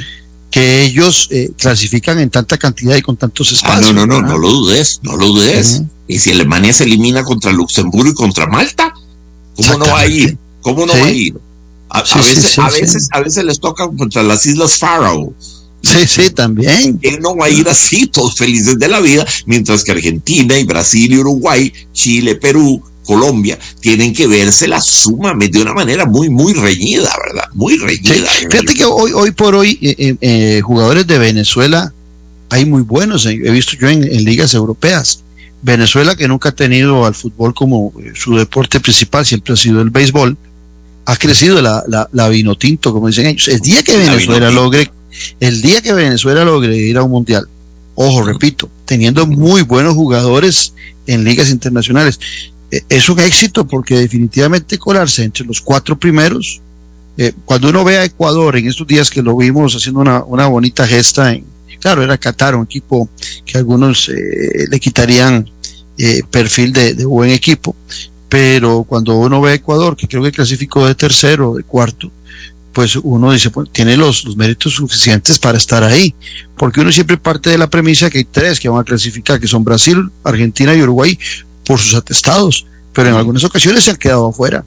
[0.51, 3.93] que ellos eh, clasifican en tanta cantidad y con tantos Ah, espacios.
[3.93, 5.81] no, no, no, no lo dudes, no lo dudes.
[6.07, 8.93] Y si Alemania se elimina contra Luxemburgo y contra Malta,
[9.55, 10.37] ¿cómo no va a ir?
[10.61, 10.99] ¿Cómo no Sí.
[10.99, 11.35] va a ir?
[11.89, 15.31] A, a Sí, veces, a veces, a veces les toca contra las Islas Faroe.
[15.99, 16.97] Sí, sí, también.
[16.97, 19.25] ¿Quién no va a ir así, todos felices de la vida?
[19.45, 25.57] Mientras que Argentina y Brasil y Uruguay, Chile, Perú, Colombia, tienen que verse la sumamente
[25.57, 27.49] de una manera muy, muy reñida, ¿verdad?
[27.53, 28.27] Muy Sí, reñida.
[28.49, 31.93] Fíjate que hoy, hoy por hoy eh, eh, eh, jugadores de Venezuela
[32.49, 35.21] hay muy buenos, eh, he visto yo en, en ligas europeas.
[35.61, 39.81] Venezuela que nunca ha tenido al fútbol como eh, su deporte principal, siempre ha sido
[39.81, 40.37] el béisbol,
[41.05, 43.47] ha crecido la, la, la vino tinto, como dicen ellos.
[43.47, 44.91] El día que La Venezuela logre,
[45.39, 47.47] el día que Venezuela logre ir a un mundial,
[47.95, 50.73] ojo, repito, teniendo muy buenos jugadores
[51.07, 52.19] en ligas internacionales,
[52.71, 56.61] eh, es un éxito porque definitivamente colarse entre los cuatro primeros
[57.17, 60.47] eh, cuando uno ve a Ecuador en estos días que lo vimos haciendo una, una
[60.47, 61.45] bonita gesta, en,
[61.79, 63.09] claro, era Qatar, un equipo
[63.45, 65.49] que algunos eh, le quitarían
[65.97, 67.75] eh, perfil de, de buen equipo,
[68.27, 72.11] pero cuando uno ve a Ecuador, que creo que clasificó de tercero o de cuarto,
[72.75, 76.13] pues uno dice, pues, tiene los, los méritos suficientes para estar ahí,
[76.57, 79.47] porque uno siempre parte de la premisa que hay tres que van a clasificar, que
[79.47, 81.17] son Brasil, Argentina y Uruguay,
[81.65, 84.65] por sus atestados, pero en algunas ocasiones se han quedado afuera.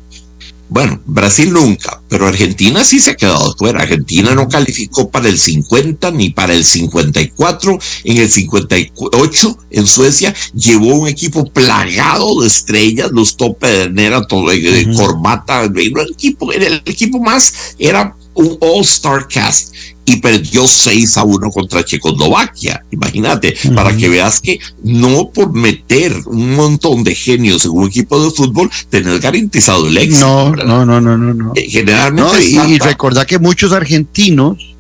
[0.71, 3.81] Bueno, Brasil nunca, pero Argentina sí se ha quedado fuera.
[3.81, 7.79] Argentina no calificó para el 50 ni para el 54.
[8.05, 14.27] En el 58, en Suecia, llevó un equipo plagado de estrellas, los tope de Nera,
[14.27, 15.63] todo, de, corbata.
[15.63, 19.75] Era un equipo, era el equipo más, era un all-star cast
[20.05, 22.83] y perdió 6 a 1 contra Checoslovaquia.
[22.91, 28.23] Imagínate, para que veas que no por meter un montón de genios en un equipo
[28.23, 30.27] de fútbol, tenés garantizado el éxito.
[30.27, 30.65] No, ¿verdad?
[30.67, 31.53] no, no, no, no, no.
[31.55, 34.75] Eh, Generalmente No, y, y recordar que muchos argentinos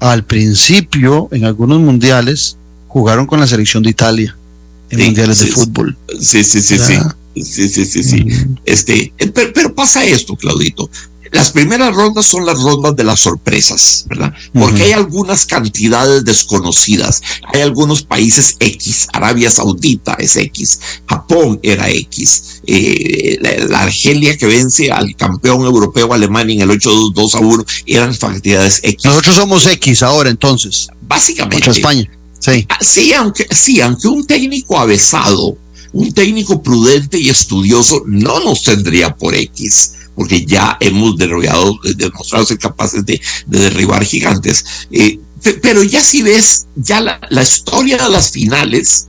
[0.00, 2.56] al principio en algunos mundiales
[2.88, 4.36] jugaron con la selección de Italia
[4.90, 5.96] en Sí, mundiales de fútbol.
[6.18, 6.94] Sí, sí, sí, sí.
[7.36, 8.24] Sí, sí, sí, sí.
[8.24, 8.56] Mm.
[8.64, 10.90] Este, eh, pero, pero pasa esto, Claudito.
[11.32, 14.34] Las primeras rondas son las rondas de las sorpresas, ¿verdad?
[14.52, 17.22] Porque hay algunas cantidades desconocidas.
[17.54, 19.06] Hay algunos países X.
[19.12, 20.80] Arabia Saudita es X.
[21.06, 22.62] Japón era X.
[22.66, 27.64] Eh, la, la Argelia que vence al campeón europeo Alemania en el 8-2 a 1
[27.86, 29.04] eran cantidades X.
[29.04, 31.56] Nosotros somos X ahora entonces, Básicamente.
[31.56, 32.10] contra España.
[32.40, 32.66] Sí.
[32.68, 35.56] Ah, Sí, aunque, sí, aunque un técnico avesado,
[35.92, 42.44] un técnico prudente y estudioso no nos tendría por X, porque ya hemos derribado, demostrado
[42.44, 44.62] ser capaces de, de derribar gigantes.
[44.90, 49.08] Eh, pe- pero ya si ves, ya la, la historia de las finales,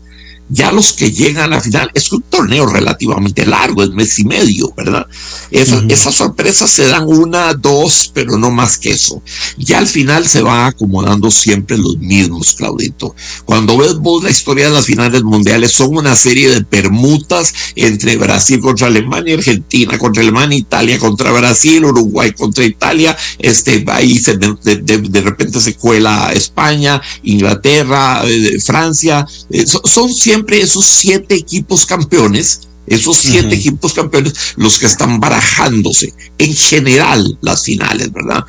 [0.54, 4.26] ya los que llegan a la final, es un torneo relativamente largo, es mes y
[4.26, 5.08] medio, ¿verdad?
[5.50, 9.22] Esas sorpresas se dan una, dos, pero no más que eso.
[9.58, 13.16] Ya al final se van acomodando siempre los mismos, Claudito.
[13.46, 18.18] Cuando ves vos la historia de las finales mundiales, son una serie de permutas entre
[18.18, 24.38] Brasil contra Alemania, Argentina contra Alemania, Italia contra Brasil, Uruguay contra Italia, este, ahí se,
[24.38, 30.86] de, de- de repente se cuela España, Inglaterra, eh, Francia, eh, so- son siempre esos
[30.86, 32.62] siete equipos campeones.
[32.88, 38.43] Esos siete equipos campeones, los que están barajándose en general las finales, ¿verdad?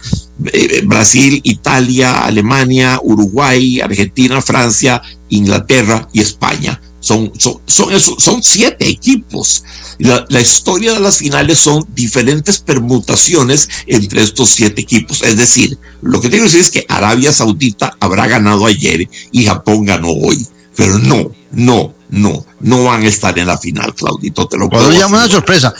[0.52, 6.80] Eh, Brasil, Italia, Alemania, Uruguay, Argentina, Francia, Inglaterra y España.
[6.98, 9.64] Son, son, son, esos- son siete equipos.
[9.98, 15.22] La, la historia de las finales son diferentes permutaciones entre estos siete equipos.
[15.22, 19.44] Es decir, lo que tengo que decir es que Arabia Saudita habrá ganado ayer y
[19.44, 20.44] Japón ganó hoy.
[20.74, 24.46] Pero no, no, no, no van a estar en la final, Claudito.
[24.46, 25.74] Te lo puedo Cuando llama una sorpresa.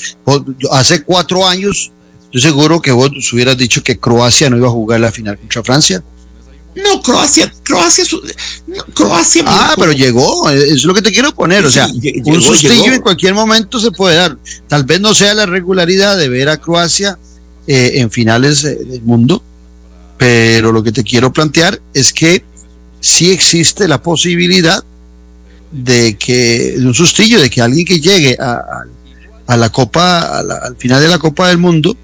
[0.71, 1.91] Hace cuatro años,
[2.33, 5.63] yo seguro que vos hubieras dicho que Croacia no iba a jugar la final contra
[5.63, 6.03] Francia.
[6.75, 8.03] No, Croacia, Croacia,
[8.67, 9.43] no, Croacia.
[9.47, 11.65] Ah, pero llegó, es lo que te quiero poner.
[11.67, 12.95] O Sí, sea, lle- un llegó, sustillo llegó.
[12.95, 14.39] en cualquier momento se puede dar.
[14.69, 17.19] Tal vez no sea la regularidad de ver a Croacia
[17.67, 19.43] eh, en finales eh, del mundo,
[20.17, 22.43] pero lo que te quiero plantear es que
[23.01, 24.83] sí existe la posibilidad
[25.73, 28.85] de que, de un sustillo, de que alguien que llegue a, a-
[29.47, 31.97] a la Copa, a la- al final de la Copa del Mundo,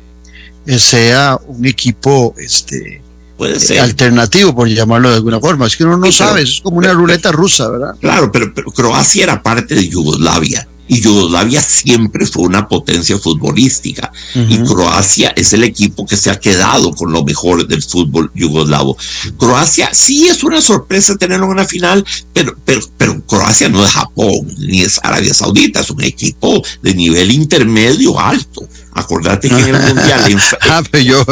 [0.76, 3.00] sea un equipo este
[3.36, 3.80] Puede ser.
[3.80, 5.66] alternativo, por llamarlo de alguna forma.
[5.66, 7.94] Es que uno no sabe, es como una ruleta rusa, ¿verdad?
[8.00, 14.11] Claro, pero, pero Croacia era parte de Yugoslavia y Yugoslavia siempre fue una potencia futbolística
[14.34, 18.97] y Croacia es el equipo que se ha quedado con lo mejor del fútbol yugoslavo.
[19.36, 23.93] Croacia sí es una sorpresa tenerlo en una final, pero, pero, pero Croacia no es
[23.93, 28.68] Japón ni es Arabia Saudita, es un equipo de nivel intermedio alto.
[28.93, 30.43] Acordate que en el Mundial...
[30.62, 31.24] ah, pero yo,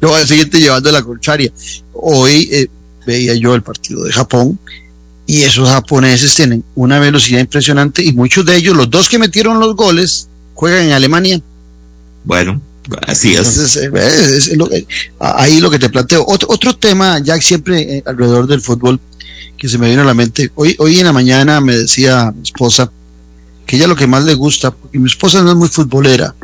[0.00, 1.52] yo voy a seguirte llevando la contraria.
[1.92, 2.66] Hoy eh,
[3.06, 4.58] veía yo el partido de Japón
[5.26, 9.60] y esos japoneses tienen una velocidad impresionante y muchos de ellos, los dos que metieron
[9.60, 11.40] los goles, juegan en Alemania.
[12.24, 12.60] Bueno,
[13.06, 13.76] así es.
[13.76, 14.86] Eh,
[15.18, 16.24] ahí lo que te planteo.
[16.26, 19.00] Otro, otro tema, ya siempre eh, alrededor del fútbol,
[19.56, 20.50] que se me vino a la mente.
[20.54, 22.90] Hoy, hoy en la mañana me decía mi esposa
[23.66, 26.34] que ella lo que más le gusta, porque mi esposa no es muy futbolera,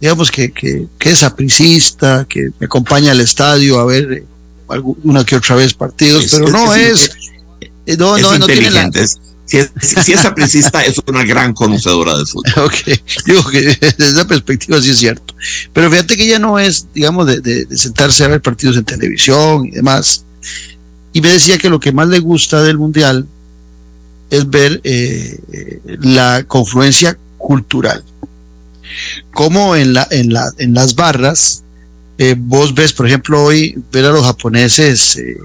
[0.00, 4.24] digamos que, que, que es apricista, que me acompaña al estadio a ver eh,
[5.04, 7.10] una que otra vez partidos, pero no es
[7.98, 9.06] no, es no, inteligente.
[9.44, 12.52] si, es, si, es apricista, es una gran conocedora del fútbol.
[12.64, 15.34] Ok, digo que desde esa perspectiva sí es cierto.
[15.72, 19.70] Pero fíjate que ella no es, digamos, de, sentarse a ver partidos en televisión y
[19.70, 20.24] demás.
[21.12, 23.26] Y me decía que lo que más le gusta del Mundial
[24.30, 25.40] es ver eh,
[26.00, 28.04] la confluencia cultural.
[29.32, 31.64] Como en, la, en, la, en las barras,
[32.18, 35.36] eh, vos ves, por ejemplo, hoy ver a los japoneses eh,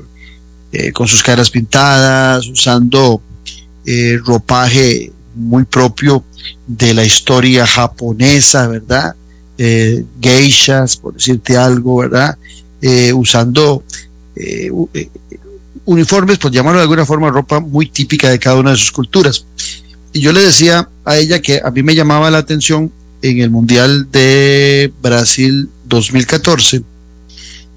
[0.94, 3.22] con sus caras pintadas, usando
[3.86, 6.24] eh, ropaje muy propio
[6.68, 9.16] de la historia japonesa, ¿verdad?
[9.58, 12.38] Eh, geishas, por decirte algo, ¿verdad?
[13.16, 13.84] usando
[15.86, 19.46] uniformes, por llamarlo de alguna forma, ropa muy típica de cada una de sus culturas.
[20.14, 23.50] Y yo le decía a ella que a mí me llamaba la atención en el
[23.50, 26.84] Mundial de Brasil 2014,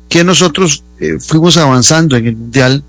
[0.09, 2.83] que nosotros eh, fuimos avanzando en el mundial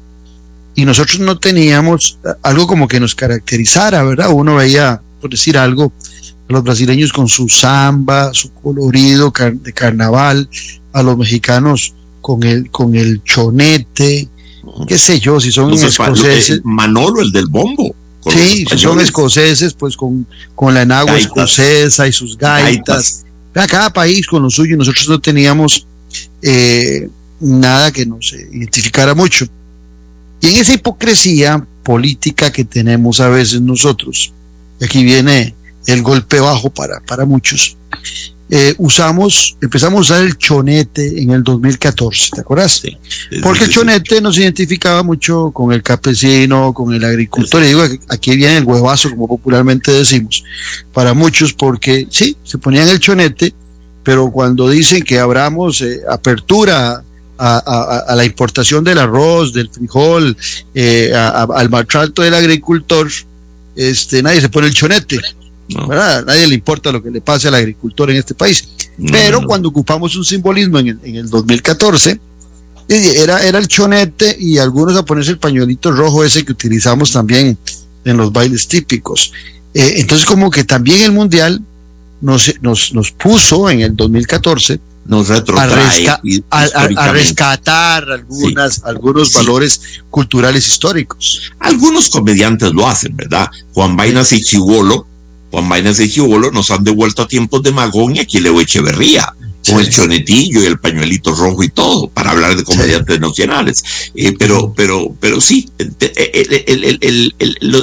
[0.76, 4.30] y nosotros no teníamos algo como que nos caracterizara, ¿verdad?
[4.32, 5.91] Uno veía, por decir algo,
[6.49, 10.49] a los brasileños con su samba, su colorido de carnaval,
[10.93, 14.30] a los mexicanos con el, con el chonete,
[14.88, 16.62] qué sé yo, si son escoceses.
[16.64, 17.93] Manolo, el del bombo.
[18.30, 23.26] Sí, si son escoceses, pues con, con la enagua escocesa y sus gaitas.
[23.53, 23.70] gaitas.
[23.70, 25.86] Cada país con lo suyo, nosotros no teníamos
[26.41, 27.10] eh,
[27.40, 29.46] nada que nos identificara mucho.
[30.42, 34.32] Y en esa hipocresía política que tenemos a veces nosotros,
[34.82, 35.54] aquí viene
[35.88, 37.78] el golpe bajo para, para muchos,
[38.52, 42.82] eh, usamos, empezamos a usar el chonete en el 2014, ¿te acuerdas?
[43.44, 48.36] Porque el chonete nos identificaba mucho con el campesino, con el agricultor, y digo, aquí
[48.36, 50.44] viene el huevazo, como popularmente decimos,
[50.94, 53.54] para muchos, porque sí, se ponían el chonete,
[54.04, 57.04] pero cuando dicen que abramos eh, apertura
[57.40, 60.36] a, la importación del arroz, del frijol,
[60.74, 63.10] eh, al maltrato del agricultor,
[63.76, 65.20] este, nadie se pone el chonete.
[65.88, 66.26] ¿verdad?
[66.26, 68.68] Nadie le importa lo que le pase al agricultor en este país.
[69.12, 72.20] Pero cuando ocupamos un simbolismo en el, en el 2014,
[72.90, 77.58] era, era el chonete y algunos a ponerse el pañuelito rojo ese que utilizamos también
[78.04, 79.32] en los bailes típicos.
[79.74, 81.62] Eh, entonces como que también el mundial
[82.20, 84.80] nos, nos, nos puso en el 2014
[85.10, 85.41] nos a,
[86.51, 89.82] a, rescatar algunas, algunos valores
[90.12, 91.51] culturales históricos.
[91.60, 93.49] Algunos comediantes lo hacen, ¿verdad?
[93.74, 95.07] Juan Vainas y Chivolo,
[95.49, 99.34] Juan Vainas y Chivolo nos han devuelto a tiempos de Magón y aquí Leo Echeverría
[99.68, 103.84] con el chonetillo y el pañuelito rojo y todo, para hablar de comediantes nacionales.
[104.14, 105.70] Eh, pero, pero, pero sí,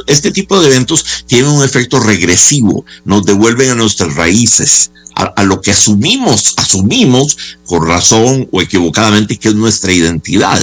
[0.06, 5.60] este tipo de eventos tienen un efecto regresivo, nos devuelven a nuestras raíces, a, lo
[5.60, 7.36] que asumimos, asumimos
[7.66, 10.62] por razón o equivocadamente que es nuestra identidad.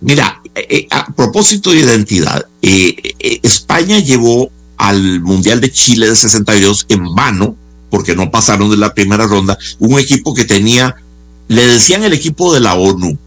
[0.00, 6.86] Mira, eh, eh, a propósito de identidad, España llevó al Mundial de Chile de 62
[6.88, 7.56] en vano
[7.90, 10.96] porque no pasaron de la primera ronda, un equipo que tenía,
[11.48, 13.18] le decían el equipo de la ONU,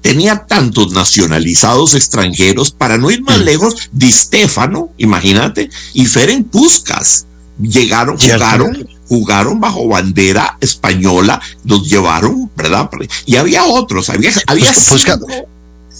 [0.00, 3.44] tenía tantos nacionalizados extranjeros, para no ir más mm.
[3.44, 7.26] lejos, Di Stefano, imagínate, y Feren Puskas,
[7.60, 12.88] llegaron, jugaron, jugaron bajo bandera española, los llevaron, ¿verdad?
[13.26, 14.72] Y había otros, había, había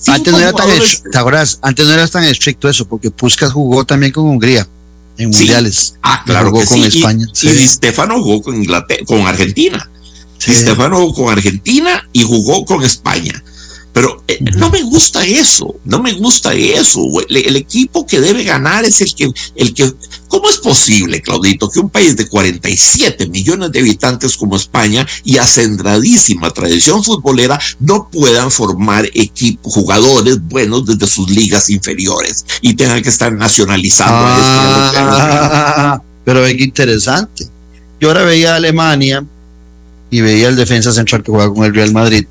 [0.07, 0.69] antes no, era tan,
[1.63, 4.67] antes no era tan estricto eso, porque Puskas jugó también con Hungría
[5.17, 5.95] en mundiales.
[6.03, 6.51] Ah, claro.
[6.51, 7.27] Jugó con España.
[7.43, 9.91] Y, y Stefano jugó con Inglaterra, con Argentina.
[10.39, 10.55] Sí.
[10.55, 13.43] Stefano jugó con Argentina y jugó con España.
[13.93, 17.01] Pero eh, no me gusta eso, no me gusta eso.
[17.29, 19.93] El, equipo que debe ganar es el que, el que,
[20.29, 25.39] ¿cómo es posible, Claudito, que un país de 47 millones de habitantes como España y
[25.39, 33.03] acendradísima tradición futbolera no puedan formar equipos, jugadores buenos desde sus ligas inferiores y tengan
[33.03, 37.49] que estar nacionalizando ah, Pero es interesante.
[38.01, 39.25] Yo ahora veía a Alemania
[40.11, 42.27] y veía el defensa central que juega con el Real Madrid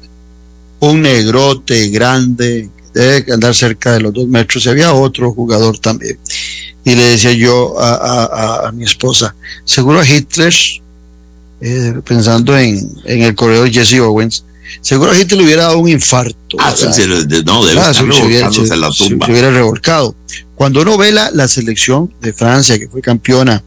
[0.79, 6.17] un negrote grande, debe andar cerca de los dos metros, y había otro jugador también.
[6.83, 10.53] Y le decía yo a, mi esposa, seguro a Hitler,
[11.59, 14.43] eh, pensando en, el correo de Jesse Owens,
[14.81, 16.57] seguro a Hitler le hubiera dado un infarto.
[16.59, 16.73] Ah,
[17.45, 19.25] no, debe ah, se, hubiera, la tumba.
[19.25, 20.15] Se, hubiera revolcado.
[20.55, 23.61] Cuando uno ve la, la selección de Francia, que fue campeona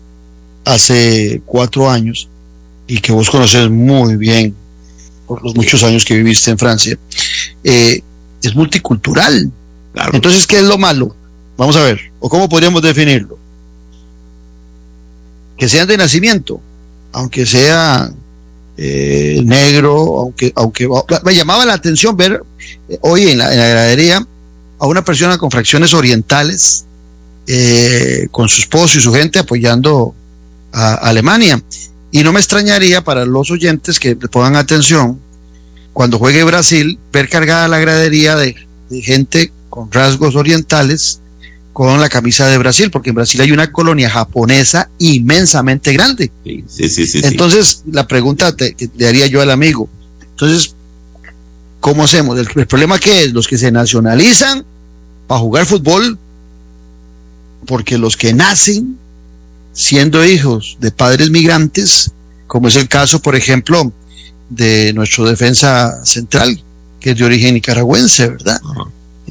[0.65, 2.29] hace cuatro años,
[2.91, 4.55] y que vos conoces muy bien,
[5.31, 6.99] por los muchos años que viviste en Francia,
[7.63, 8.03] eh,
[8.43, 9.49] es multicultural.
[10.13, 11.15] Entonces, ¿qué es lo malo?
[11.57, 13.39] Vamos a ver, o cómo podríamos definirlo.
[15.57, 16.61] Que sean de nacimiento,
[17.13, 18.11] aunque sea
[18.77, 20.89] eh, negro, aunque, aunque
[21.23, 22.43] me llamaba la atención ver
[22.89, 24.27] eh, hoy en la, en la gradería
[24.81, 26.87] a una persona con fracciones orientales,
[28.33, 30.13] con su esposo y su gente apoyando
[30.73, 31.63] a Alemania.
[32.13, 35.21] Y no me extrañaría para los oyentes que le pongan atención
[35.93, 38.55] cuando juegue Brasil, ver cargada la gradería de,
[39.03, 41.21] gente con rasgos orientales
[41.73, 46.33] con la camisa de Brasil, porque en Brasil hay una colonia japonesa inmensamente grande.
[46.45, 49.89] Sí, sí, sí, entonces, la pregunta que le haría yo al amigo,
[50.31, 50.75] entonces,
[51.79, 52.39] ¿cómo hacemos?
[52.39, 54.65] El, el problema que es, los que se nacionalizan
[55.29, 56.19] para jugar fútbol,
[57.67, 58.99] porque los que nacen
[59.73, 62.13] siendo hijos de padres migrantes,
[62.47, 63.93] como es el caso, por ejemplo,
[64.49, 66.63] de nuestro defensa central,
[66.99, 68.61] que es de origen nicaragüense, ¿verdad?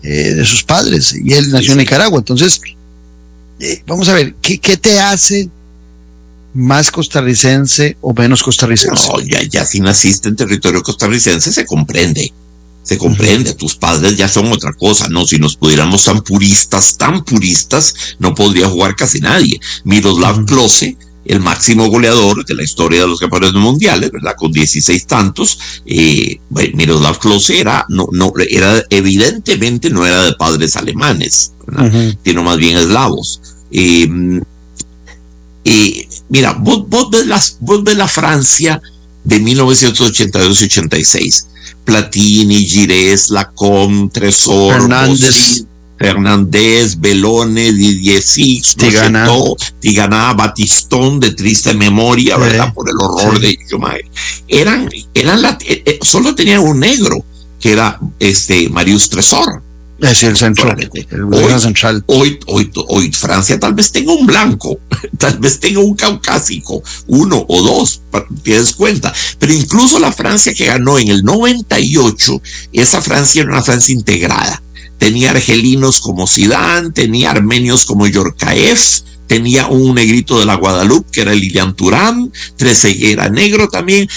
[0.01, 2.19] Eh, de sus padres, y él nació en Nicaragua.
[2.19, 2.61] Entonces,
[3.59, 5.49] eh, vamos a ver, ¿qué, ¿qué, te hace
[6.53, 9.07] más costarricense o menos costarricense?
[9.09, 12.31] No, ya, ya si naciste en territorio costarricense se comprende
[12.89, 15.23] se comprende, tus padres ya son otra cosa, ¿no?
[15.27, 19.59] Si nos pudiéramos tan puristas, tan puristas, no podría jugar casi nadie.
[19.83, 24.33] Miroslav Klose, el máximo goleador de la historia de los campeones mundiales, ¿verdad?
[24.35, 30.75] Con 16 tantos, eh, Miroslav Klose era, no, no, era, evidentemente no era de padres
[30.75, 32.15] alemanes, ¿verdad?
[32.25, 33.39] Sino más bien eslavos.
[33.69, 34.41] Em,
[36.29, 38.81] mira, vos, vos, ves las, vos ves la Francia
[39.29, 41.47] de 1982 y 86
[41.85, 45.65] Platini, Gires, Lacombe, Tresor, Hernández.
[45.97, 48.75] Fernández, Belone, Didier Six,
[49.81, 52.73] Tigana, Batistón de triste memoria, ¿verdad?
[52.73, 54.05] Por el horror de Schumacher.
[54.47, 57.17] Eran, eran la, eh, eh, solo tenían un negro,
[57.59, 59.61] que era este Marius Tresor.
[60.01, 60.89] Es el central.
[61.31, 62.03] hoy, central.
[62.07, 64.79] Hoy, hoy, hoy, Francia tal vez tenga un blanco,
[65.17, 68.01] tal vez tenga un caucásico, uno o dos,
[68.43, 69.13] tienes cuenta.
[69.37, 72.41] Pero incluso la Francia que ganó en el 98,
[72.73, 74.61] esa Francia era una Francia integrada.
[74.97, 78.79] Tenía argelinos como Sidán, tenía armenios como Yorkaev,
[79.29, 84.09] tenía un negrito de la Guadalupe, que era Lilian Turán, Treseguera negro también.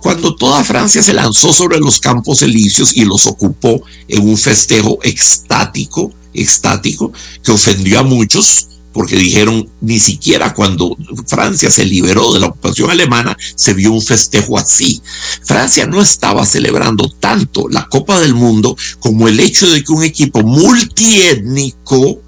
[0.00, 4.98] Cuando toda Francia se lanzó sobre los campos elíseos y los ocupó en un festejo
[5.02, 7.12] extático, extático,
[7.44, 10.96] que ofendió a muchos, porque dijeron, ni siquiera cuando
[11.26, 15.02] Francia se liberó de la ocupación alemana se vio un festejo así.
[15.44, 20.04] Francia no estaba celebrando tanto la Copa del Mundo como el hecho de que un
[20.04, 22.22] equipo multiétnico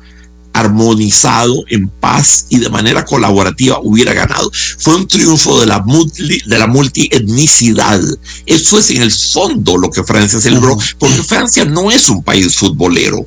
[0.58, 4.50] armonizado, en paz y de manera colaborativa hubiera ganado.
[4.78, 8.00] Fue un triunfo de la, multi, de la multietnicidad.
[8.46, 12.54] Eso es en el fondo lo que Francia celebró, porque Francia no es un país
[12.56, 13.26] futbolero,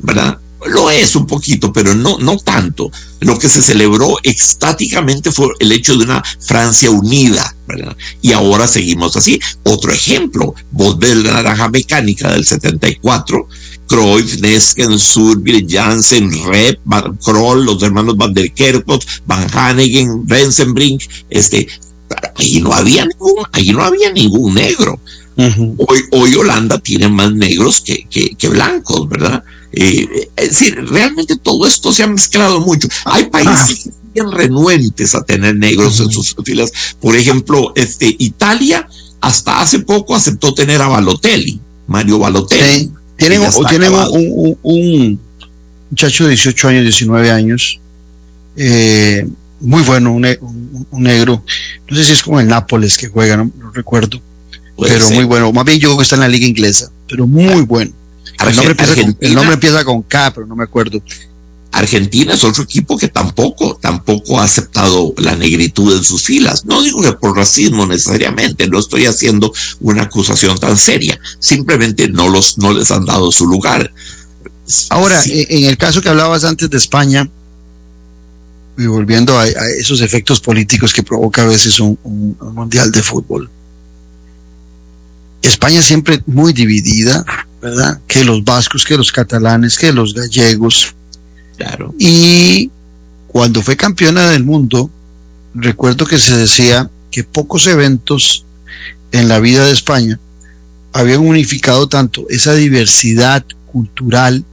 [0.00, 0.38] ¿verdad?
[0.66, 2.90] Lo es un poquito, pero no, no tanto.
[3.20, 7.96] Lo que se celebró extáticamente fue el hecho de una Francia unida, ¿verdad?
[8.20, 9.40] Y ahora seguimos así.
[9.64, 13.48] Otro ejemplo, vos ves la naranja mecánica del 74,
[13.92, 16.80] Cruyff, Nesken, Surbier, Janssen, Rep,
[17.22, 21.68] Kroll, los hermanos Van der Kerkhoff, Van Hanegen, Rensenbrink, este,
[22.36, 24.98] ahí no había ningún, ahí no había ningún negro.
[25.36, 29.44] hoy, hoy Holanda tiene más negros que, que, blancos, ¿verdad?
[29.72, 32.88] Eh, es decir, realmente todo esto se ha mezclado mucho.
[33.04, 36.72] Hay países bien renuentes a tener negros en sus filas.
[36.98, 38.88] Por ejemplo, este, Italia
[39.20, 42.90] hasta hace poco aceptó tener a Balotelli, Mario Balotelli.
[43.16, 45.20] Tienen, tienen un, un,
[45.90, 47.80] muchacho de 18 años, 19 años,
[48.56, 49.26] eh,
[49.60, 50.22] muy bueno, un,
[50.92, 51.44] negro.
[51.88, 54.20] No sé si es como el Nápoles que juega, no, recuerdo.
[54.78, 55.52] pero muy bueno.
[55.52, 56.90] Más bien yo creo que está en la liga inglesa.
[57.08, 57.92] pero muy bueno.
[58.40, 61.00] El nombre, empieza con, el nombre empieza con K, pero no me acuerdo.
[61.72, 66.66] Argentina es otro equipo que tampoco, tampoco ha aceptado la negritud en sus filas.
[66.66, 71.18] No digo que por racismo necesariamente, no estoy haciendo una acusación tan seria.
[71.38, 73.92] Simplemente no los, no les han dado su lugar.
[74.90, 77.28] Ahora, en el caso que hablabas antes de España,
[78.76, 81.98] y volviendo a, esos efectos políticos que provoca a veces un,
[82.40, 83.50] mundial de fútbol.
[85.42, 87.24] España siempre muy dividida,
[87.60, 88.00] ¿verdad?
[88.06, 90.94] Que los vascos, que los catalanes, que los gallegos.
[91.98, 92.70] Y
[93.28, 94.90] cuando fue campeona del mundo,
[95.54, 98.44] recuerdo que se decía que pocos eventos
[99.12, 100.18] en la vida de España
[100.92, 104.44] habían unificado tanto esa diversidad cultural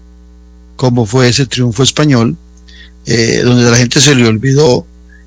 [0.75, 2.37] como fue ese triunfo español,
[3.05, 4.85] eh, donde la gente se le olvidó,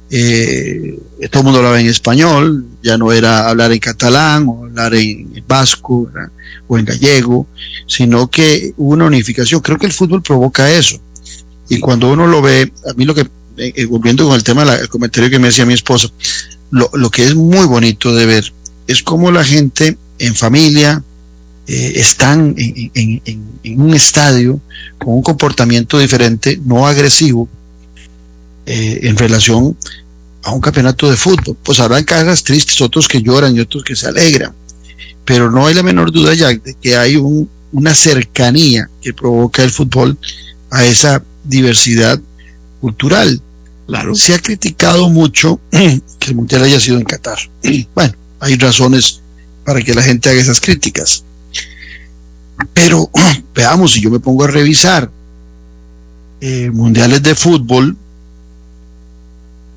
[0.09, 0.99] eh,
[1.31, 5.43] todo el mundo hablaba en español, ya no era hablar en catalán o hablar en
[5.47, 6.11] vasco
[6.69, 7.47] o en gallego,
[7.87, 9.61] sino que hubo una unificación.
[9.61, 10.99] Creo que el fútbol provoca eso.
[11.69, 14.89] Y cuando uno lo ve, a mí lo que, eh, volviendo con el tema, del
[14.89, 16.09] comentario que me decía mi esposa,
[16.71, 18.53] lo, lo que es muy bonito de ver
[18.87, 21.03] es cómo la gente en familia,
[21.67, 24.61] están en, en, un estadio
[24.99, 27.49] con un comportamiento diferente, no agresivo,
[28.67, 29.77] eh, en relación
[30.43, 31.57] a un campeonato de fútbol.
[31.63, 34.53] Pues habrán caras tristes, otros que lloran y otros que se alegran,
[35.25, 39.63] pero no hay la menor duda ya de que hay un, una cercanía que provoca
[39.63, 40.19] el fútbol
[40.71, 42.21] a esa diversidad
[42.81, 43.41] cultural.
[43.87, 44.15] Claro.
[44.15, 47.39] Se ha criticado mucho que el Mundial haya sido en Qatar.
[47.95, 49.21] Bueno, hay razones
[49.65, 51.25] para que la gente haga esas críticas.
[52.75, 53.11] Pero
[53.55, 55.11] veamos, si yo me pongo a revisar
[56.41, 57.97] eh, mundiales de fútbol,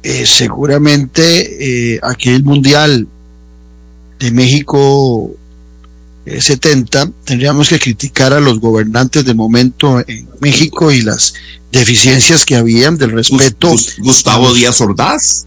[0.01, 3.07] eh, seguramente eh, aquel mundial
[4.20, 5.36] de México
[6.26, 11.34] 70 eh, tendríamos que criticar a los gobernantes de momento en México y las
[11.72, 13.76] deficiencias que habían del respeto.
[14.00, 15.46] Gustavo Díaz Ordaz.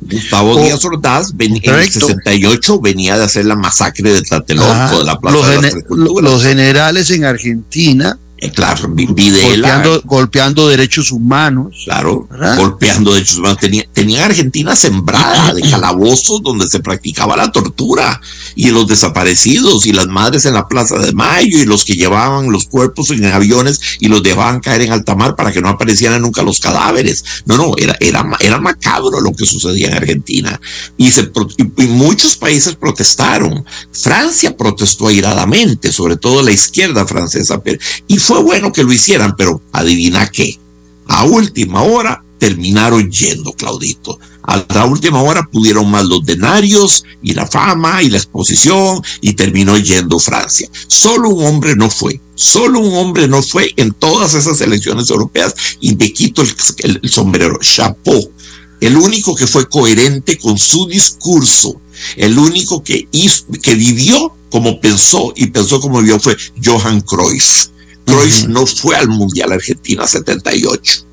[0.00, 5.18] Gustavo Díaz Ordaz en el 68 venía de hacer la masacre de Tlatelolco, de la
[5.18, 9.82] Plaza los, los generales en Argentina eh, claro, Videla.
[10.04, 11.84] Golpeando, derechos humanos.
[11.84, 12.28] Claro,
[12.58, 13.58] golpeando derechos humanos.
[13.58, 18.20] Tenía, tenía Argentina sembrada de calabozos donde se practicaba la tortura
[18.54, 22.52] y los desaparecidos y las madres en la Plaza de Mayo y los que llevaban
[22.52, 26.20] los cuerpos en aviones y los dejaban caer en alta mar para que no aparecieran
[26.20, 27.24] nunca los cadáveres.
[27.46, 30.60] No, no, era, era, era macabro lo que sucedía en Argentina.
[30.98, 33.64] Y, se, y muchos países protestaron.
[33.92, 37.62] Francia protestó airadamente, sobre todo la izquierda francesa.
[38.06, 40.58] Y fue bueno que lo hicieran, pero adivina qué.
[41.06, 44.18] A última hora terminaron yendo, Claudito.
[44.42, 49.34] A la última hora pudieron más los denarios y la fama y la exposición y
[49.34, 50.68] terminó yendo Francia.
[50.88, 55.54] Solo un hombre no fue, solo un hombre no fue en todas esas elecciones europeas
[55.80, 56.42] y me quito
[56.78, 58.32] el, sombrero, chapeau.
[58.80, 61.80] El único que fue coherente con su discurso,
[62.16, 67.68] el único que, hizo, que vivió como pensó y pensó como vivió fue Johan Cruyff.
[68.06, 71.04] Cruyff no fue al Mundial Argentina 78.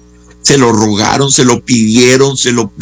[0.41, 2.73] Se lo rogaron, se lo pidieron, se lo,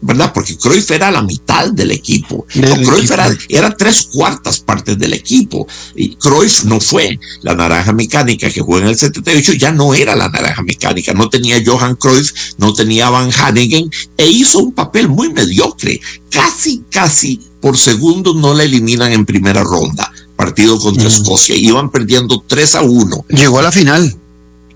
[0.00, 0.32] ¿verdad?
[0.32, 2.46] Porque Cruyff era la mitad del equipo.
[2.48, 3.10] Cruyff
[3.48, 5.66] Era, tres cuartas partes del equipo.
[5.96, 7.18] Y Cruyff no fue.
[7.42, 11.12] La naranja mecánica que jugó en el 78 ya no era la naranja mecánica.
[11.12, 16.00] No tenía Johan Cruyff, no tenía Van Hannigan e hizo un papel muy mediocre.
[16.30, 21.54] Casi, casi por segundos no la eliminan en primera ronda partido contra Escocia.
[21.54, 23.26] Iban perdiendo 3 a 1.
[23.28, 24.16] Llegó a la final.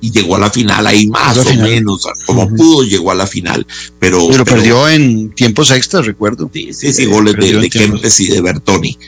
[0.01, 3.67] Y llegó a la final ahí más o menos, como pudo, llegó a la final.
[3.99, 6.51] Pero, pero, perdió en tiempos extras, recuerdo.
[6.53, 8.99] Sí, sí, sí, goles de, de Kempes y de Bertoni.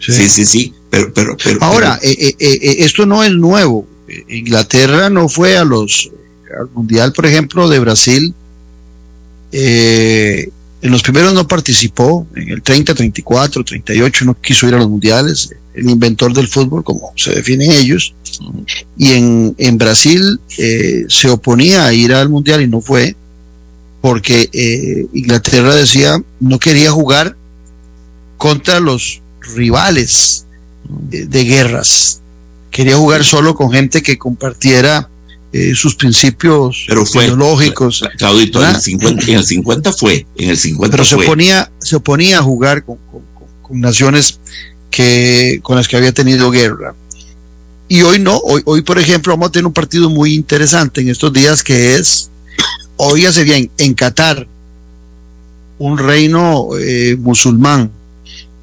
[0.00, 0.72] Sí, sí, sí.
[0.88, 3.86] Pero, pero, pero Ahora, eh, eh, eh, esto no es nuevo.
[4.28, 6.10] Inglaterra no fue a los
[6.58, 8.34] al Mundial, por ejemplo, de Brasil.
[10.86, 14.88] En los primeros no participó, en el 30, 34, 38 no quiso ir a los
[14.88, 15.52] mundiales.
[15.74, 18.14] El inventor del fútbol, como se definen ellos,
[18.96, 23.16] y en, Brasil eh, se oponía a ir al Mundial y no fue,
[24.00, 27.36] porque eh, Inglaterra decía no quería jugar
[28.36, 29.20] contra los
[29.56, 30.46] rivales
[30.88, 32.20] de, guerras,
[32.70, 35.10] quería jugar solo con gente que compartiera
[35.56, 37.26] eh, sus principios pero fue,
[38.18, 41.96] Claudito, en el, 50, en el 50 fue, en el 50 pero se oponía, se
[41.96, 42.98] oponía a jugar con,
[43.62, 44.38] con naciones
[44.90, 46.94] que, con las que había tenido guerra.
[47.88, 51.08] Y hoy no, hoy, hoy por ejemplo vamos a tener un partido muy interesante en
[51.08, 52.30] estos días que es,
[52.96, 54.46] oígase bien, en Qatar,
[55.78, 57.90] un reino eh, musulmán,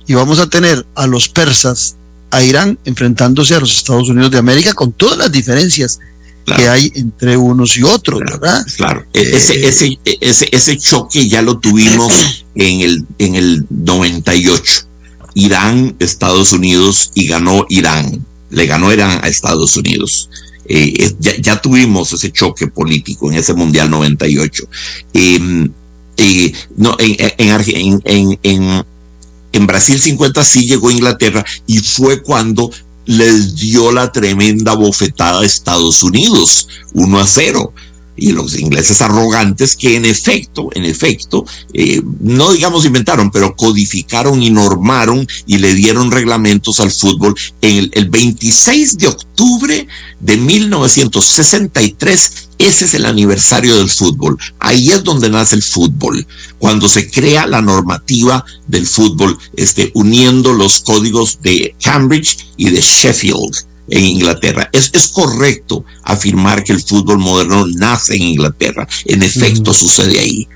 [0.05, 1.95] y vamos a tener a los persas
[2.29, 5.99] a Irán enfrentándose a los Estados Unidos de América con todas las diferencias
[6.45, 8.65] que hay entre unos y otros, ¿verdad?
[8.77, 13.65] Claro, e-, ese, eh, ese, ese, ese choque ya lo tuvimos en el, en el
[13.69, 14.87] 98.
[15.35, 18.25] Irán, Estados Unidos y ganó Irán.
[18.49, 20.29] Le ganó Irán a Estados Unidos.
[20.65, 24.63] Eh, ya, tuvimos ese choque político en ese Mundial 98.
[25.13, 25.71] Em,
[26.17, 27.15] eh, no, en,
[28.05, 28.85] en, en,
[29.53, 32.69] en Brasil 50 sí llegó Inglaterra y fue cuando
[33.05, 37.73] les dio la tremenda bofetada a Estados Unidos, 1 a 0
[38.15, 44.43] y los ingleses arrogantes que en efecto, en efecto, eh, no digamos inventaron, pero codificaron
[44.43, 49.87] y normaron y le dieron reglamentos al fútbol en el, el 26 de octubre
[50.19, 52.49] de 1963.
[52.59, 54.37] Ese es el aniversario del fútbol.
[54.59, 56.25] Ahí es donde nace el fútbol,
[56.59, 62.79] cuando se crea la normativa del fútbol, este, uniendo los códigos de Cambridge y de
[62.79, 64.69] Sheffield en Inglaterra.
[64.71, 68.87] Es, es correcto afirmar que el fútbol moderno nace en Inglaterra.
[69.05, 70.47] En efecto, sucede ahí.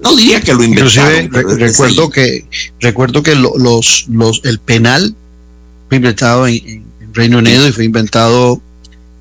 [0.00, 1.30] No diría que lo inventaron.
[1.32, 2.46] recuerdo que
[2.80, 5.14] recuerdo que los, los el penal
[5.88, 8.60] fue inventado en, Reino Unido y fue inventado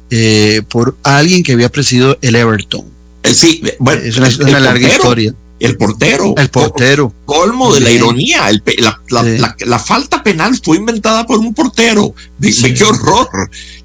[0.09, 2.83] eh, por alguien que había presidido el Everton.
[3.21, 6.33] Eh, sí, bueno, es una, larga historia el portero.
[6.35, 7.13] El portero.
[7.23, 8.51] Colmo de la ironía.
[9.09, 12.13] la, falta penal fue inventada por un portero.
[12.37, 13.29] Dice, qué horror.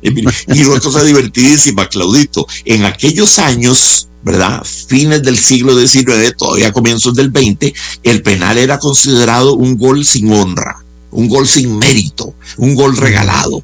[0.03, 2.49] Y una cosa divertidísima, Claudito.
[2.65, 4.65] En aquellos años, ¿verdad?
[4.65, 7.73] Fines del siglo XIX, todavía comienzos del XX,
[8.03, 13.63] el penal era considerado un gol sin honra, un gol sin mérito, un gol regalado.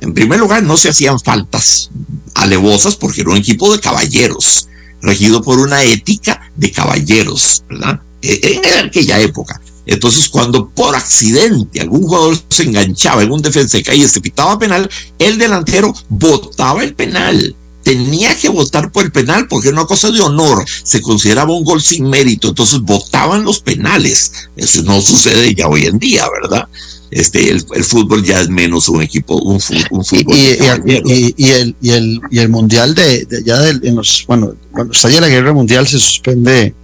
[0.00, 1.90] En primer lugar, no se hacían faltas
[2.34, 4.66] alevosas porque era un equipo de caballeros
[5.04, 8.00] regido por una ética de caballeros, ¿verdad?
[8.22, 9.60] E, en aquella época.
[9.86, 14.88] Entonces, cuando por accidente algún jugador se enganchaba en un defensa y se pitaba penal,
[15.18, 17.54] el delantero votaba el penal.
[17.84, 20.64] Tenía que votar por el penal porque era una cosa de honor.
[20.82, 22.48] Se consideraba un gol sin mérito.
[22.48, 24.32] Entonces votaban los penales.
[24.56, 26.68] Eso no sucede ya hoy en día, ¿verdad?
[27.14, 30.36] este, el, fútbol ya es menos un equipo, un, fútbol.
[30.36, 35.20] Y, el, y, el, y el mundial de, ya de, en los, bueno, cuando estalla
[35.20, 36.74] la guerra mundial se suspende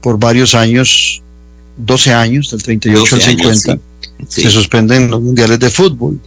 [0.00, 1.22] por varios años,
[1.76, 3.78] 12 años, del 38 al 50,
[4.26, 6.20] se suspenden los mundiales de fútbol.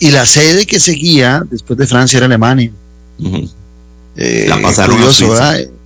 [0.00, 2.72] Y la sede que seguía después de Francia era Alemania.
[4.16, 4.98] Eh, la pasaron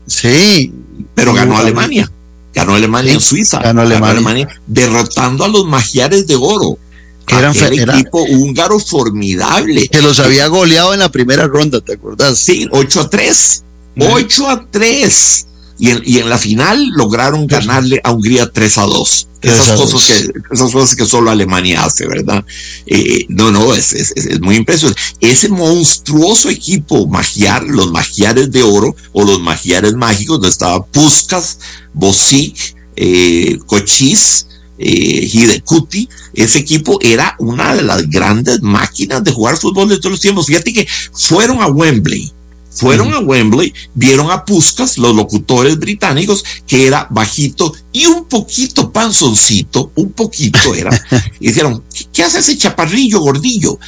[0.06, 0.72] Sí.
[1.14, 2.10] Pero ganó Alemania.
[2.54, 3.60] Ganó Alemania en Suiza.
[3.60, 4.48] Ganó Alemania.
[4.66, 6.78] derrotando a los magiares de oro.
[7.26, 9.88] Que eran un equipo húngaro formidable.
[9.88, 12.38] Que los había goleado en la primera ronda, ¿te acuerdas?
[12.38, 13.64] Sí, 8 a 3.
[13.98, 15.46] 8 a 3.
[15.78, 19.28] Y en, y en, la final lograron ganarle a Hungría 3 a 2.
[19.42, 22.44] Esas cosas, que, esas cosas que solo Alemania hace, ¿verdad?
[22.86, 25.00] Eh, no, no, es, es, es, muy impresionante.
[25.20, 31.58] Ese monstruoso equipo magiar, los magiares de oro o los magiares mágicos, donde estaba Puskas,
[31.92, 34.46] Bosic, eh, Cochis,
[34.78, 40.12] eh, Hidekuti, ese equipo era una de las grandes máquinas de jugar fútbol de todos
[40.12, 40.46] los tiempos.
[40.46, 42.32] Fíjate que fueron a Wembley
[42.74, 48.90] fueron a Wembley, vieron a Puskas, los locutores británicos, que era bajito y un poquito
[48.92, 50.90] panzoncito, un poquito era,
[51.40, 53.78] y dijeron, ¿qué, hace ese chaparrillo gordillo?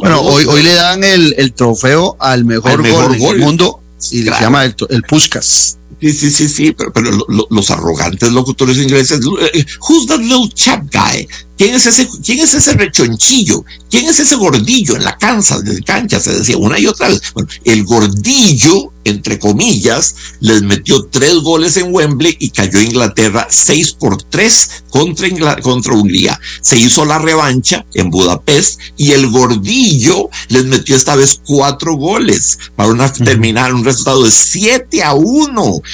[0.00, 4.64] bueno, hoy, hoy le dan el, trofeo al mejor, gol, del mundo y le llama
[4.64, 5.78] el, el Puskas.
[6.00, 7.10] Sí, sí, sí, sí, pero,
[7.50, 9.20] los arrogantes locutores ingleses,
[9.52, 11.26] eh, who's that little chap guy?
[11.56, 13.64] ¿Quién es ese, quién es ese rechonchillo?
[13.88, 16.18] ¿Quién es ese gordillo en la cancha, de cancha?
[16.18, 17.20] Se decía una y otra vez.
[17.34, 23.92] Bueno, el gordillo entre comillas, les metió tres goles en Wembley y cayó Inglaterra seis
[23.92, 26.38] por tres contra, contra Hungría.
[26.60, 32.58] Se hizo la revancha en Budapest y el gordillo les metió esta vez cuatro goles
[32.76, 35.14] para una, terminar un resultado de siete a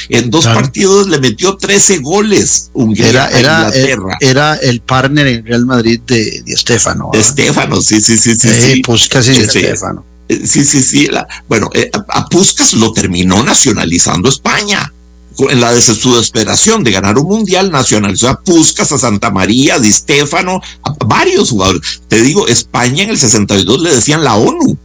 [0.09, 4.17] En dos partidos le metió trece goles Hungría era, era, Inglaterra.
[4.21, 7.11] Era el partner en Real Madrid de, de Estefano.
[7.13, 8.83] De Estefano, sí, sí, sí, sí.
[8.85, 10.05] Pues casi de Estefano.
[10.29, 11.09] Eh, sí, sí, sí.
[11.49, 14.93] bueno, eh, a Puskas lo terminó nacionalizando España.
[15.39, 19.79] En la de su desesperación de ganar un mundial, nacionalizó a Puskas, a Santa María,
[19.79, 22.03] Di Stefano, a varios jugadores.
[22.09, 24.77] Te digo, España en el 62 le decían la ONU.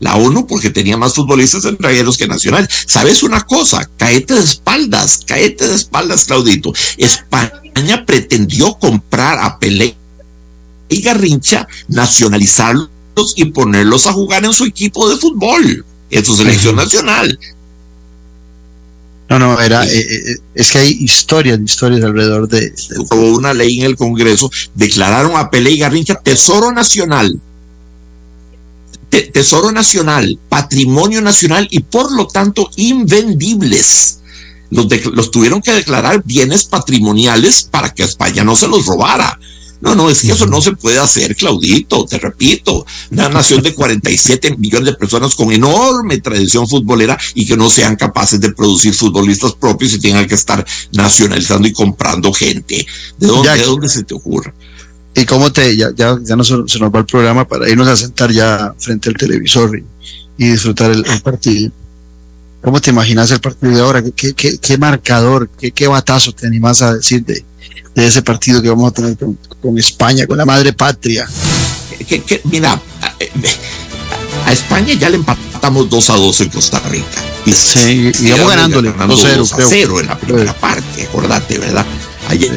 [0.00, 2.68] La ONU porque tenía más futbolistas extranjeros que nacionales.
[2.86, 3.88] ¿Sabes una cosa?
[3.96, 6.72] Caete de espaldas, caete de espaldas, Claudito.
[6.96, 9.96] España pretendió comprar a Pelé
[10.88, 12.90] y Garrincha, nacionalizarlo
[13.36, 17.38] y ponerlos a jugar en su equipo de fútbol, en su selección nacional.
[19.28, 22.98] No, no, era, eh, eh, es que hay historias, historias alrededor de, de...
[22.98, 27.40] Hubo una ley en el Congreso, declararon a Pelé y Garrincha Tesoro Nacional.
[29.22, 34.20] Tesoro Nacional, Patrimonio Nacional y por lo tanto invendibles.
[34.70, 39.38] Los, los tuvieron que declarar bienes patrimoniales para que España no se los robara.
[39.84, 42.86] No, no, es que eso no se puede hacer, Claudito, te repito.
[43.10, 47.96] Una nación de 47 millones de personas con enorme tradición futbolera y que no sean
[47.96, 52.86] capaces de producir futbolistas propios y tengan que estar nacionalizando y comprando gente.
[53.18, 54.54] ¿De dónde, ¿de dónde se te ocurre?
[55.16, 57.86] ¿Y cómo te, ya, ya, ya no se, se, nos va el programa para irnos
[57.86, 59.84] a sentar ya frente al televisor y,
[60.36, 61.70] y disfrutar el, el, partido?
[62.60, 64.02] ¿Cómo te imaginas el partido de ahora?
[64.02, 67.44] ¿Qué, qué, qué marcador, qué, qué batazo te animas a decir de,
[67.94, 71.28] de ese partido que vamos a tener con, con España, con la madre patria?
[72.08, 73.14] Que, que, mira, a,
[74.46, 77.22] a, España ya le empatamos 2 a 2 en Costa Rica.
[77.46, 81.58] Y, sí, y vamos ganándole ganando 2 a 0, 0 en la primera parte, acordate,
[81.58, 81.86] ¿verdad?
[82.30, 82.50] Sí.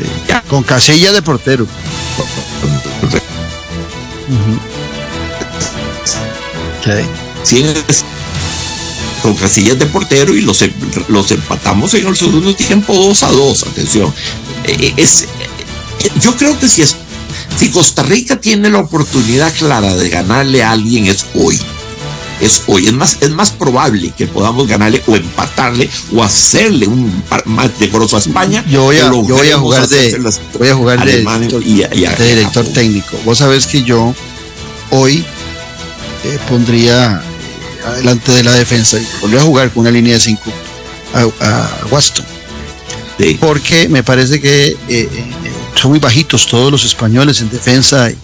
[0.49, 1.65] Con casilla de portero.
[4.29, 4.59] Uh -huh.
[7.43, 7.57] sí.
[9.21, 10.63] con casillas de portero y los,
[11.09, 14.13] los empatamos en el segundo tiempo 2 a 2, atención.
[14.65, 15.27] Es,
[16.21, 16.95] yo creo que si, es,
[17.57, 21.59] si Costa Rica tiene la oportunidad clara de ganarle a alguien es hoy.
[22.39, 22.87] Es hoy.
[22.87, 28.15] Es más, es más probable que podamos ganarle o empatarle o hacerle un más decoroso
[28.15, 28.63] a España.
[28.69, 32.05] Yo voy a, yo voy a jugar de, voy a jugar de, director, y, y
[32.05, 33.17] a, de director técnico.
[33.25, 34.13] Vos sabés que yo
[34.91, 35.25] hoy
[36.23, 37.21] eh, pondría
[37.85, 40.41] adelante de la defensa y pondría a jugar con una línea de 5
[41.13, 42.25] a, a Waston.
[43.17, 43.37] Sí.
[43.39, 45.09] Porque me parece que eh, eh,
[45.75, 48.17] son muy bajitos todos los españoles en defensa y,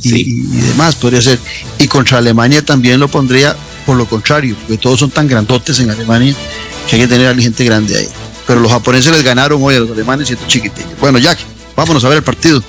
[0.00, 0.24] sí.
[0.26, 1.38] y, y, demás, podría ser.
[1.78, 5.90] Y contra Alemania también lo pondría por lo contrario, porque todos son tan grandotes en
[5.90, 6.34] Alemania
[6.88, 8.08] que hay que tener a la gente grande ahí.
[8.46, 10.90] Pero los japoneses les ganaron hoy a los alemanes siendo chiquitillos.
[11.00, 11.38] Bueno, Jack,
[11.76, 12.62] vámonos a ver el partido.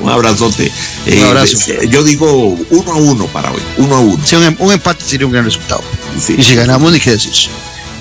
[0.00, 0.70] Un abrazote.
[1.06, 1.56] Un eh, abrazo.
[1.88, 4.22] yo digo uno a uno para hoy, uno a uno.
[4.24, 5.82] Sí, un, un empate sería un gran resultado.
[6.20, 7.32] Sí, y si ganamos, ni qué decir.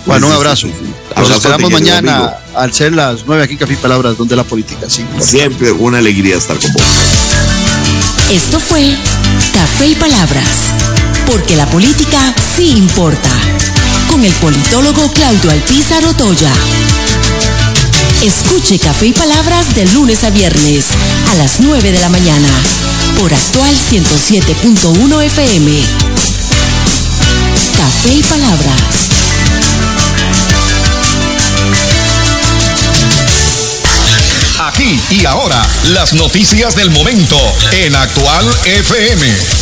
[0.06, 0.68] Bueno, un abrazo.
[1.16, 2.34] Nos esperamos mañana amigo.
[2.56, 5.06] al ser las nueve aquí en Café Palabras, donde la política sí.
[5.20, 6.84] Siempre una alegría estar con vos.
[8.32, 8.98] Esto fue
[9.54, 10.74] Café y Palabras,
[11.26, 13.30] porque la política sí importa,
[14.10, 16.54] con el politólogo Claudio Alpizar Otoya.
[18.24, 20.86] Escuche Café y Palabras de lunes a viernes
[21.30, 22.48] a las 9 de la mañana
[23.20, 25.72] por actual 107.1 FM.
[27.76, 29.11] Café y Palabras.
[35.12, 37.38] Y ahora, las noticias del momento
[37.74, 39.61] en Actual FM.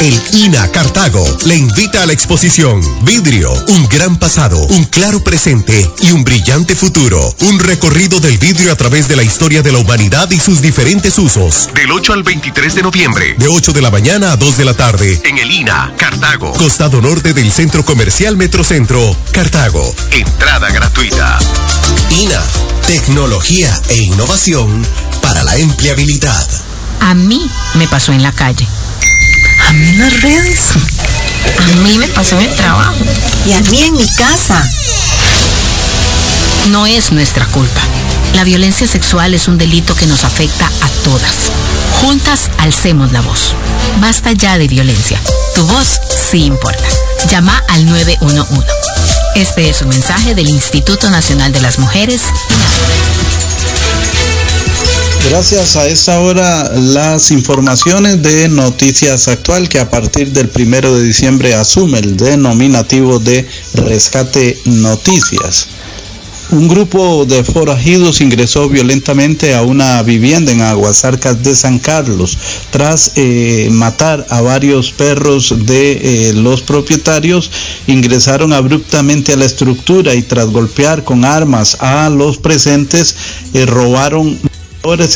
[0.00, 5.90] El INA Cartago le invita a la exposición Vidrio, un gran pasado, un claro presente
[6.00, 7.34] y un brillante futuro.
[7.40, 11.18] Un recorrido del vidrio a través de la historia de la humanidad y sus diferentes
[11.18, 11.68] usos.
[11.74, 13.34] Del 8 al 23 de noviembre.
[13.38, 15.20] De 8 de la mañana a 2 de la tarde.
[15.24, 16.52] En el INA Cartago.
[16.52, 19.94] Costado norte del Centro Comercial Metrocentro, Cartago.
[20.12, 21.38] Entrada gratuita.
[22.20, 22.42] INA,
[22.86, 24.86] tecnología e innovación
[25.20, 26.48] para la empleabilidad.
[27.00, 28.66] A mí me pasó en la calle.
[29.68, 30.60] A mí las redes.
[31.60, 32.94] A mí me pasó en el trabajo.
[33.46, 34.66] Y a mí en mi casa.
[36.70, 37.82] No es nuestra culpa.
[38.32, 41.50] La violencia sexual es un delito que nos afecta a todas.
[42.00, 43.52] Juntas alcemos la voz.
[44.00, 45.20] Basta ya de violencia.
[45.54, 46.00] Tu voz
[46.30, 46.88] sí importa.
[47.28, 48.66] Llama al 911.
[49.34, 52.22] Este es un mensaje del Instituto Nacional de las Mujeres.
[55.26, 61.04] Gracias a esta hora las informaciones de Noticias Actual que a partir del primero de
[61.04, 65.68] diciembre asume el denominativo de Rescate Noticias.
[66.50, 72.38] Un grupo de forajidos ingresó violentamente a una vivienda en Aguasarcas de San Carlos
[72.70, 77.50] tras eh, matar a varios perros de eh, los propietarios.
[77.86, 83.14] Ingresaron abruptamente a la estructura y tras golpear con armas a los presentes,
[83.52, 84.38] eh, robaron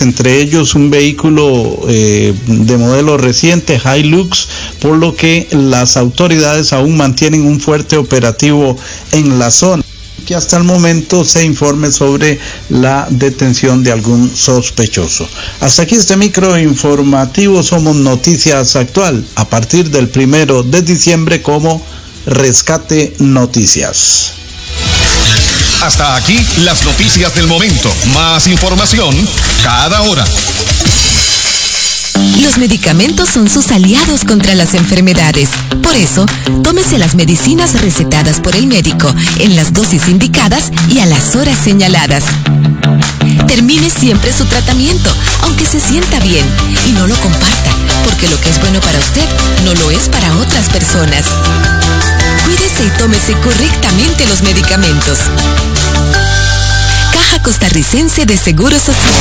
[0.01, 4.49] entre ellos un vehículo eh, de modelo reciente Hilux,
[4.81, 8.77] por lo que las autoridades aún mantienen un fuerte operativo
[9.13, 9.83] en la zona
[10.27, 12.39] que hasta el momento se informe sobre
[12.69, 15.27] la detención de algún sospechoso.
[15.61, 21.85] Hasta aquí este micro informativo somos Noticias Actual a partir del primero de diciembre como
[22.27, 24.42] Rescate Noticias.
[25.83, 27.93] Hasta aquí las noticias del momento.
[28.15, 29.17] Más información
[29.65, 30.25] cada hora.
[32.41, 35.49] Los medicamentos son sus aliados contra las enfermedades.
[35.83, 36.25] Por eso,
[36.63, 41.59] tómese las medicinas recetadas por el médico en las dosis indicadas y a las horas
[41.59, 42.23] señaladas.
[43.49, 45.13] Termine siempre su tratamiento,
[45.43, 46.47] aunque se sienta bien,
[46.89, 47.71] y no lo comparta,
[48.05, 49.29] porque lo que es bueno para usted
[49.65, 51.25] no lo es para otras personas.
[52.45, 55.19] Cuídese y tómese correctamente los medicamentos.
[57.13, 59.13] Caja Costarricense de Seguro Social.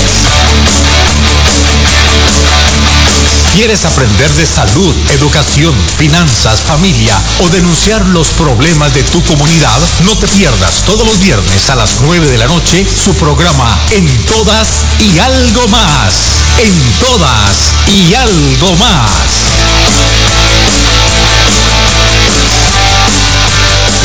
[3.56, 9.78] ¿Quieres aprender de salud, educación, finanzas, familia o denunciar los problemas de tu comunidad?
[10.06, 14.08] No te pierdas todos los viernes a las 9 de la noche su programa En
[14.26, 14.68] Todas
[15.00, 16.14] y Algo Más.
[16.60, 16.74] En
[17.06, 19.42] Todas y Algo Más.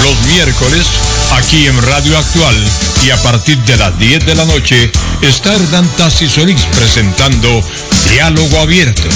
[0.07, 0.87] Los miércoles,
[1.33, 2.55] aquí en Radio Actual.
[3.05, 7.61] Y a partir de las 10 de la noche, está Hernán Tassi Solís presentando
[8.13, 9.09] Diálogo Abierto